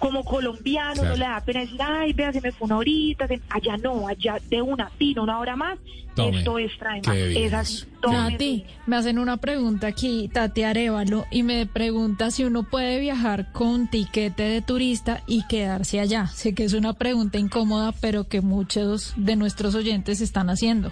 como 0.03 0.21
colombiano 0.25 1.01
no 1.01 1.15
le 1.15 1.23
da 1.23 1.39
pena 1.45 1.61
decir, 1.61 1.81
ay, 1.81 2.11
vea, 2.11 2.33
se 2.33 2.41
me 2.41 2.51
fue 2.51 2.65
una 2.65 2.75
horita, 2.75 3.25
se- 3.25 3.39
allá 3.49 3.77
no, 3.77 4.05
allá 4.05 4.37
de 4.49 4.61
una, 4.61 4.89
tino 4.97 5.23
una 5.23 5.39
hora 5.39 5.55
más, 5.55 5.79
Tome. 6.13 6.39
esto 6.39 6.59
es 6.59 6.77
trae 6.77 7.01
más. 7.07 7.15
Es 7.15 7.53
así. 7.53 7.85
Tati, 8.01 8.65
me 8.85 8.97
hacen 8.97 9.17
una 9.17 9.37
pregunta 9.37 9.87
aquí, 9.87 10.29
Tati 10.33 10.63
Arevalo, 10.63 11.23
y 11.31 11.43
me 11.43 11.65
pregunta 11.67 12.31
si 12.31 12.43
uno 12.43 12.63
puede 12.63 12.99
viajar 12.99 13.53
con 13.53 13.87
tiquete 13.87 14.43
de 14.43 14.61
turista 14.61 15.23
y 15.25 15.47
quedarse 15.47 16.01
allá. 16.01 16.27
Sé 16.27 16.53
que 16.53 16.65
es 16.65 16.73
una 16.73 16.91
pregunta 16.91 17.37
incómoda, 17.37 17.93
pero 18.01 18.27
que 18.27 18.41
muchos 18.41 19.13
de 19.15 19.37
nuestros 19.37 19.73
oyentes 19.73 20.19
están 20.19 20.49
haciendo. 20.49 20.91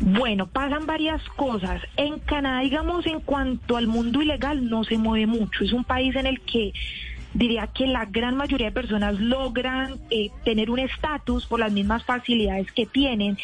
Bueno, 0.00 0.48
pasan 0.48 0.86
varias 0.86 1.22
cosas. 1.36 1.80
En 1.96 2.18
Canadá, 2.18 2.62
digamos, 2.62 3.06
en 3.06 3.20
cuanto 3.20 3.76
al 3.76 3.86
mundo 3.86 4.20
ilegal, 4.22 4.68
no 4.68 4.82
se 4.82 4.98
mueve 4.98 5.26
mucho. 5.28 5.62
Es 5.62 5.72
un 5.72 5.84
país 5.84 6.16
en 6.16 6.26
el 6.26 6.40
que 6.40 6.72
diría 7.34 7.66
que 7.66 7.86
la 7.86 8.06
gran 8.06 8.36
mayoría 8.36 8.68
de 8.68 8.72
personas 8.72 9.20
logran 9.20 9.98
eh, 10.10 10.30
tener 10.44 10.70
un 10.70 10.78
estatus 10.78 11.46
por 11.46 11.60
las 11.60 11.72
mismas 11.72 12.04
facilidades 12.04 12.70
que 12.72 12.86
tienen. 12.86 13.36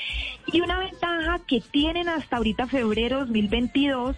Y 0.53 0.61
una 0.61 0.79
ventaja 0.79 1.41
que 1.47 1.61
tienen 1.61 2.09
hasta 2.09 2.37
ahorita 2.37 2.67
febrero 2.69 3.21
2022 3.21 4.17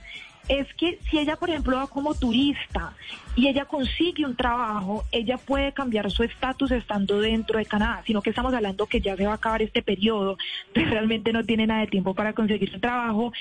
es 0.48 0.72
que 0.74 0.98
si 1.10 1.18
ella, 1.18 1.36
por 1.36 1.50
ejemplo, 1.50 1.76
va 1.76 1.86
como 1.86 2.14
turista 2.14 2.92
y 3.34 3.48
ella 3.48 3.64
consigue 3.64 4.26
un 4.26 4.36
trabajo, 4.36 5.04
ella 5.10 5.38
puede 5.38 5.72
cambiar 5.72 6.10
su 6.10 6.22
estatus 6.22 6.70
estando 6.70 7.20
dentro 7.20 7.58
de 7.58 7.64
Canadá, 7.64 8.02
sino 8.06 8.20
que 8.20 8.30
estamos 8.30 8.52
hablando 8.52 8.86
que 8.86 9.00
ya 9.00 9.16
se 9.16 9.24
va 9.24 9.32
a 9.32 9.36
acabar 9.36 9.62
este 9.62 9.82
periodo, 9.82 10.36
pues 10.74 10.88
realmente 10.90 11.32
no 11.32 11.44
tiene 11.44 11.66
nada 11.66 11.80
de 11.80 11.86
tiempo 11.86 12.14
para 12.14 12.34
conseguir 12.34 12.72
un 12.74 12.80
trabajo. 12.80 13.32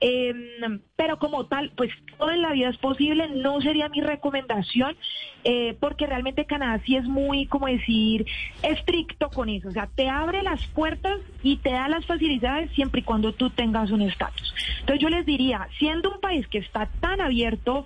Eh, 0.00 0.32
pero 0.96 1.18
como 1.18 1.46
tal, 1.46 1.72
pues 1.76 1.90
todo 2.18 2.30
en 2.30 2.42
la 2.42 2.52
vida 2.52 2.68
es 2.68 2.76
posible, 2.76 3.28
no 3.30 3.60
sería 3.60 3.88
mi 3.88 4.00
recomendación, 4.00 4.96
eh, 5.44 5.76
porque 5.80 6.06
realmente 6.06 6.44
Canadá 6.44 6.80
sí 6.84 6.96
es 6.96 7.04
muy, 7.04 7.46
como 7.46 7.66
decir, 7.66 8.26
estricto 8.62 9.30
con 9.30 9.48
eso, 9.48 9.68
o 9.68 9.72
sea, 9.72 9.88
te 9.94 10.08
abre 10.08 10.42
las 10.42 10.64
puertas 10.68 11.18
y 11.42 11.56
te 11.56 11.70
da 11.70 11.88
las 11.88 12.06
facilidades 12.06 12.70
siempre 12.72 13.00
y 13.00 13.04
cuando 13.04 13.32
tú 13.32 13.50
tengas 13.50 13.90
un 13.90 14.02
estatus. 14.02 14.54
Entonces 14.80 15.00
yo 15.00 15.08
les 15.08 15.26
diría, 15.26 15.66
siendo 15.78 16.12
un 16.12 16.20
país 16.20 16.46
que 16.48 16.58
está 16.58 16.86
tan 17.00 17.20
abierto, 17.20 17.84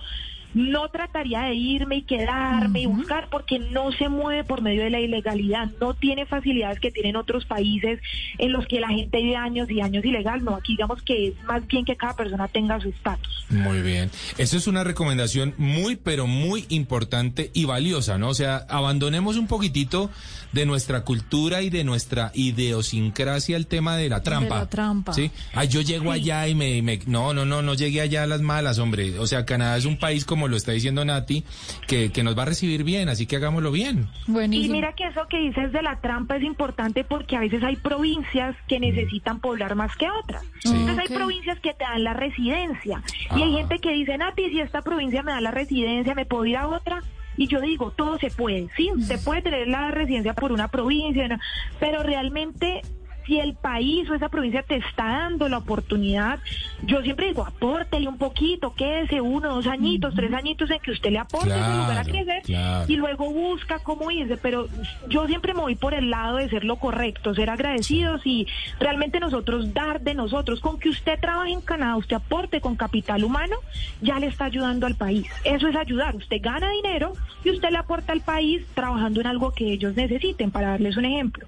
no 0.54 0.88
trataría 0.88 1.42
de 1.42 1.54
irme 1.54 1.96
y 1.96 2.02
quedarme 2.02 2.80
y 2.82 2.86
buscar 2.86 3.28
porque 3.30 3.58
no 3.58 3.92
se 3.92 4.08
mueve 4.08 4.44
por 4.44 4.62
medio 4.62 4.82
de 4.84 4.90
la 4.90 5.00
ilegalidad, 5.00 5.70
no 5.80 5.94
tiene 5.94 6.26
facilidades 6.26 6.80
que 6.80 6.90
tienen 6.90 7.16
otros 7.16 7.44
países 7.44 8.00
en 8.38 8.52
los 8.52 8.66
que 8.66 8.80
la 8.80 8.88
gente 8.88 9.18
vive 9.20 9.36
años 9.36 9.70
y 9.70 9.80
años 9.80 10.04
ilegal, 10.04 10.44
no, 10.44 10.54
aquí 10.54 10.72
digamos 10.74 11.02
que 11.02 11.28
es 11.28 11.34
más 11.44 11.66
bien 11.66 11.84
que 11.84 11.96
cada 11.96 12.14
persona 12.16 12.48
tenga 12.48 12.80
su 12.80 12.88
estatus. 12.88 13.44
Muy 13.50 13.82
bien. 13.82 14.10
Eso 14.38 14.56
es 14.56 14.66
una 14.66 14.84
recomendación 14.84 15.54
muy, 15.58 15.96
pero 15.96 16.26
muy 16.26 16.64
importante 16.68 17.50
y 17.52 17.64
valiosa, 17.64 18.16
¿no? 18.18 18.28
O 18.28 18.34
sea, 18.34 18.64
abandonemos 18.68 19.36
un 19.36 19.46
poquitito 19.46 20.10
de 20.52 20.66
nuestra 20.66 21.02
cultura 21.04 21.62
y 21.62 21.70
de 21.70 21.82
nuestra 21.84 22.30
idiosincrasia 22.34 23.56
el 23.56 23.66
tema 23.66 23.96
de 23.96 24.08
la 24.08 24.22
trampa. 24.22 24.58
la 24.60 24.66
trampa. 24.68 25.12
Sí. 25.12 25.30
Ay, 25.52 25.68
yo 25.68 25.80
llego 25.80 26.12
allá 26.12 26.46
y 26.48 26.54
me, 26.54 26.80
me- 26.82 27.00
No, 27.06 27.34
no, 27.34 27.44
no, 27.44 27.62
no 27.62 27.74
llegué 27.74 28.00
allá 28.00 28.22
a 28.22 28.26
las 28.26 28.40
malas, 28.40 28.78
hombre. 28.78 29.18
O 29.18 29.26
sea, 29.26 29.44
Canadá 29.44 29.76
es 29.76 29.84
un 29.84 29.98
país, 29.98 30.24
como 30.24 30.43
lo 30.48 30.57
está 30.57 30.72
diciendo 30.72 31.04
Nati, 31.04 31.44
que, 31.87 32.12
que 32.12 32.22
nos 32.22 32.37
va 32.37 32.42
a 32.42 32.46
recibir 32.46 32.85
bien, 32.85 33.09
así 33.09 33.26
que 33.26 33.37
hagámoslo 33.37 33.72
bien. 33.72 34.09
Y 34.26 34.68
mira 34.68 34.94
que 34.94 35.04
eso 35.04 35.26
que 35.28 35.38
dices 35.38 35.72
de 35.72 35.83
la 35.83 36.00
trampa 36.00 36.37
es 36.37 36.42
importante 36.42 37.04
porque 37.04 37.37
a 37.37 37.40
veces 37.40 37.62
hay 37.62 37.76
provincias 37.76 38.57
que 38.68 38.80
necesitan 38.80 39.40
poblar 39.40 39.74
más 39.74 39.94
que 39.96 40.07
otras. 40.11 40.42
Entonces 40.64 40.98
hay 40.98 41.14
provincias 41.14 41.59
que 41.61 41.74
te 41.74 41.85
dan 41.85 42.04
la 42.04 42.14
residencia 42.14 43.02
y 43.37 43.42
hay 43.42 43.52
gente 43.52 43.78
que 43.78 43.90
dice, 43.92 44.16
Nati, 44.18 44.50
si 44.50 44.61
esta 44.61 44.83
provincia 44.83 45.22
me 45.22 45.33
da 45.33 45.40
la 45.40 45.50
residencia, 45.50 46.14
¿me 46.14 46.26
puedo 46.26 46.44
ir 46.46 46.57
a 46.57 46.68
otra? 46.68 47.02
Y 47.37 47.48
yo 47.48 47.61
digo, 47.61 47.90
todo 47.90 48.18
se 48.18 48.30
puede, 48.30 48.68
sí, 48.76 48.90
se 49.02 49.18
puede 49.18 49.42
tener 49.42 49.66
la 49.66 49.90
residencia 49.90 50.35
por 50.35 50.52
una 50.52 50.68
provincia, 50.68 51.26
¿no? 51.26 51.37
pero 51.80 52.02
realmente 52.02 52.83
si 53.26 53.38
el 53.40 53.54
país 53.54 54.08
o 54.10 54.14
esa 54.14 54.28
provincia 54.28 54.62
te 54.62 54.76
está 54.76 55.04
dando 55.04 55.48
la 55.48 55.58
oportunidad, 55.58 56.38
yo 56.82 57.02
siempre 57.02 57.28
digo, 57.28 57.44
apórtele 57.46 58.08
un 58.08 58.18
poquito, 58.18 58.74
quédese 58.74 59.20
uno, 59.20 59.54
dos 59.54 59.66
añitos, 59.66 60.14
tres 60.14 60.32
añitos 60.32 60.70
en 60.70 60.78
que 60.80 60.90
usted 60.90 61.10
le 61.10 61.18
aporte 61.18 61.48
ese 61.50 61.58
lugar 61.58 61.98
a 61.98 62.04
Claro, 62.04 62.10
crecer 62.10 62.42
claro. 62.44 62.84
y 62.88 62.96
luego 62.96 63.30
busca 63.32 63.78
cómo 63.78 64.10
irse, 64.10 64.37
pero 64.37 64.68
yo 65.08 65.26
siempre 65.26 65.54
me 65.54 65.60
voy 65.60 65.74
por 65.74 65.94
el 65.94 66.10
lado 66.10 66.37
de 66.37 66.48
ser 66.48 66.64
lo 66.64 66.76
correcto, 66.76 67.34
ser 67.34 67.50
agradecidos 67.50 68.20
y 68.26 68.46
realmente 68.78 69.20
nosotros 69.20 69.72
dar 69.72 70.00
de 70.00 70.14
nosotros, 70.14 70.60
con 70.60 70.78
que 70.78 70.88
usted 70.90 71.18
trabaje 71.20 71.52
en 71.52 71.60
Canadá, 71.60 71.96
usted 71.96 72.16
aporte 72.16 72.60
con 72.60 72.76
capital 72.76 73.24
humano, 73.24 73.56
ya 74.02 74.18
le 74.18 74.26
está 74.26 74.46
ayudando 74.46 74.87
al 74.87 74.96
país. 74.96 75.26
Eso 75.44 75.68
es 75.68 75.76
ayudar, 75.76 76.14
usted 76.16 76.38
gana 76.42 76.68
dinero 76.70 77.12
y 77.44 77.50
usted 77.50 77.70
le 77.70 77.78
aporta 77.78 78.12
al 78.12 78.20
país 78.20 78.62
trabajando 78.74 79.20
en 79.20 79.26
algo 79.26 79.52
que 79.52 79.72
ellos 79.72 79.94
necesiten, 79.96 80.50
para 80.50 80.68
darles 80.70 80.96
un 80.96 81.04
ejemplo. 81.06 81.46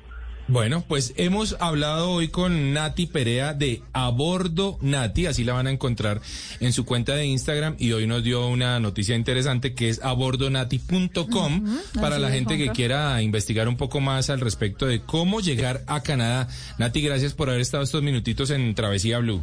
Bueno, 0.49 0.85
pues 0.87 1.13
hemos 1.17 1.57
hablado 1.61 2.11
hoy 2.13 2.29
con 2.29 2.73
Nati 2.73 3.07
Perea 3.07 3.53
de 3.53 3.83
Abordo 3.93 4.79
Nati, 4.81 5.27
así 5.27 5.43
la 5.43 5.55
van 5.55 5.67
a 5.67 5.73
encontrar 5.73 6.21
en 6.61 6.73
su 6.73 6.87
cuenta 6.87 7.17
de 7.17 7.27
Instagram 7.27 7.75
y 7.81 7.91
hoy 7.91 8.07
nos 8.07 8.23
dio 8.23 8.47
una 8.47 8.79
noticia 8.79 9.17
interesante 9.17 9.75
que 9.75 9.89
es 9.89 10.01
abordonati.com 10.05 11.65
para 12.01 12.15
así 12.15 12.23
la 12.23 12.31
gente 12.31 12.59
que 12.59 12.69
quiera 12.69 13.21
investigar 13.23 13.67
un 13.67 13.77
poco 13.77 14.01
más 14.01 14.31
al 14.31 14.41
respecto 14.41 14.87
de 14.87 15.01
cómo 15.01 15.41
llegar 15.41 15.81
a 15.89 16.05
Canadá. 16.05 16.47
Nati, 16.79 17.01
gracias 17.01 17.35
por 17.35 17.49
haber 17.49 17.61
estado 17.61 17.83
estos 17.83 18.05
minutitos 18.05 18.51
en 18.51 18.73
Travesía 18.77 19.19
Blue. 19.19 19.43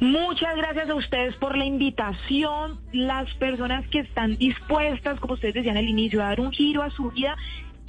Muchas 0.00 0.56
gracias 0.56 0.88
a 0.88 0.94
ustedes 0.94 1.36
por 1.36 1.58
la 1.58 1.66
invitación, 1.66 2.80
las 2.92 3.32
personas 3.34 3.86
que 3.88 4.00
están 4.00 4.38
dispuestas, 4.38 5.20
como 5.20 5.34
ustedes 5.34 5.54
decían 5.54 5.76
al 5.76 5.88
inicio, 5.88 6.22
a 6.22 6.28
dar 6.28 6.40
un 6.40 6.50
giro 6.50 6.82
a 6.82 6.90
su 6.90 7.10
vida. 7.10 7.36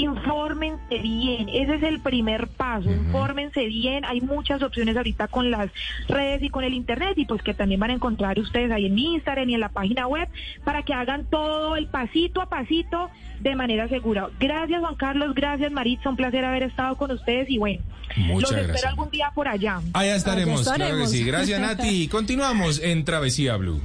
Infórmense 0.01 0.97
bien, 0.97 1.47
ese 1.49 1.75
es 1.75 1.83
el 1.83 1.99
primer 1.99 2.47
paso, 2.47 2.89
infórmense 2.89 3.65
bien, 3.65 4.03
hay 4.05 4.19
muchas 4.19 4.61
opciones 4.63 4.97
ahorita 4.97 5.27
con 5.27 5.51
las 5.51 5.69
redes 6.07 6.41
y 6.41 6.49
con 6.49 6.63
el 6.63 6.73
internet 6.73 7.13
y 7.17 7.25
pues 7.25 7.43
que 7.43 7.53
también 7.53 7.79
van 7.79 7.91
a 7.91 7.93
encontrar 7.93 8.39
ustedes 8.39 8.71
ahí 8.71 8.87
en 8.87 8.95
mi 8.95 9.13
Instagram 9.13 9.49
y 9.49 9.53
en 9.53 9.59
la 9.59 9.69
página 9.69 10.07
web 10.07 10.27
para 10.63 10.83
que 10.83 10.93
hagan 10.93 11.25
todo 11.25 11.75
el 11.75 11.87
pasito 11.87 12.41
a 12.41 12.47
pasito 12.49 13.09
de 13.41 13.55
manera 13.55 13.87
segura. 13.89 14.29
Gracias 14.39 14.79
Juan 14.79 14.95
Carlos, 14.95 15.35
gracias 15.35 15.71
Maritza, 15.71 16.09
un 16.09 16.15
placer 16.15 16.45
haber 16.45 16.63
estado 16.63 16.95
con 16.97 17.11
ustedes 17.11 17.49
y 17.49 17.57
bueno, 17.57 17.81
Muchas 18.17 18.51
los 18.51 18.61
espero 18.61 18.89
algún 18.89 19.09
día 19.09 19.31
por 19.33 19.47
allá. 19.47 19.81
Allá 19.93 20.15
estaremos, 20.15 20.67
Allá 20.67 20.75
claro 20.75 20.97
que 20.97 21.07
sí. 21.07 21.19
estaremos. 21.19 21.47
Gracias, 21.47 21.61
Nati. 21.61 22.07
Continuamos 22.11 22.81
en 22.81 23.05
Travesía 23.05 23.55
Blue. 23.57 23.79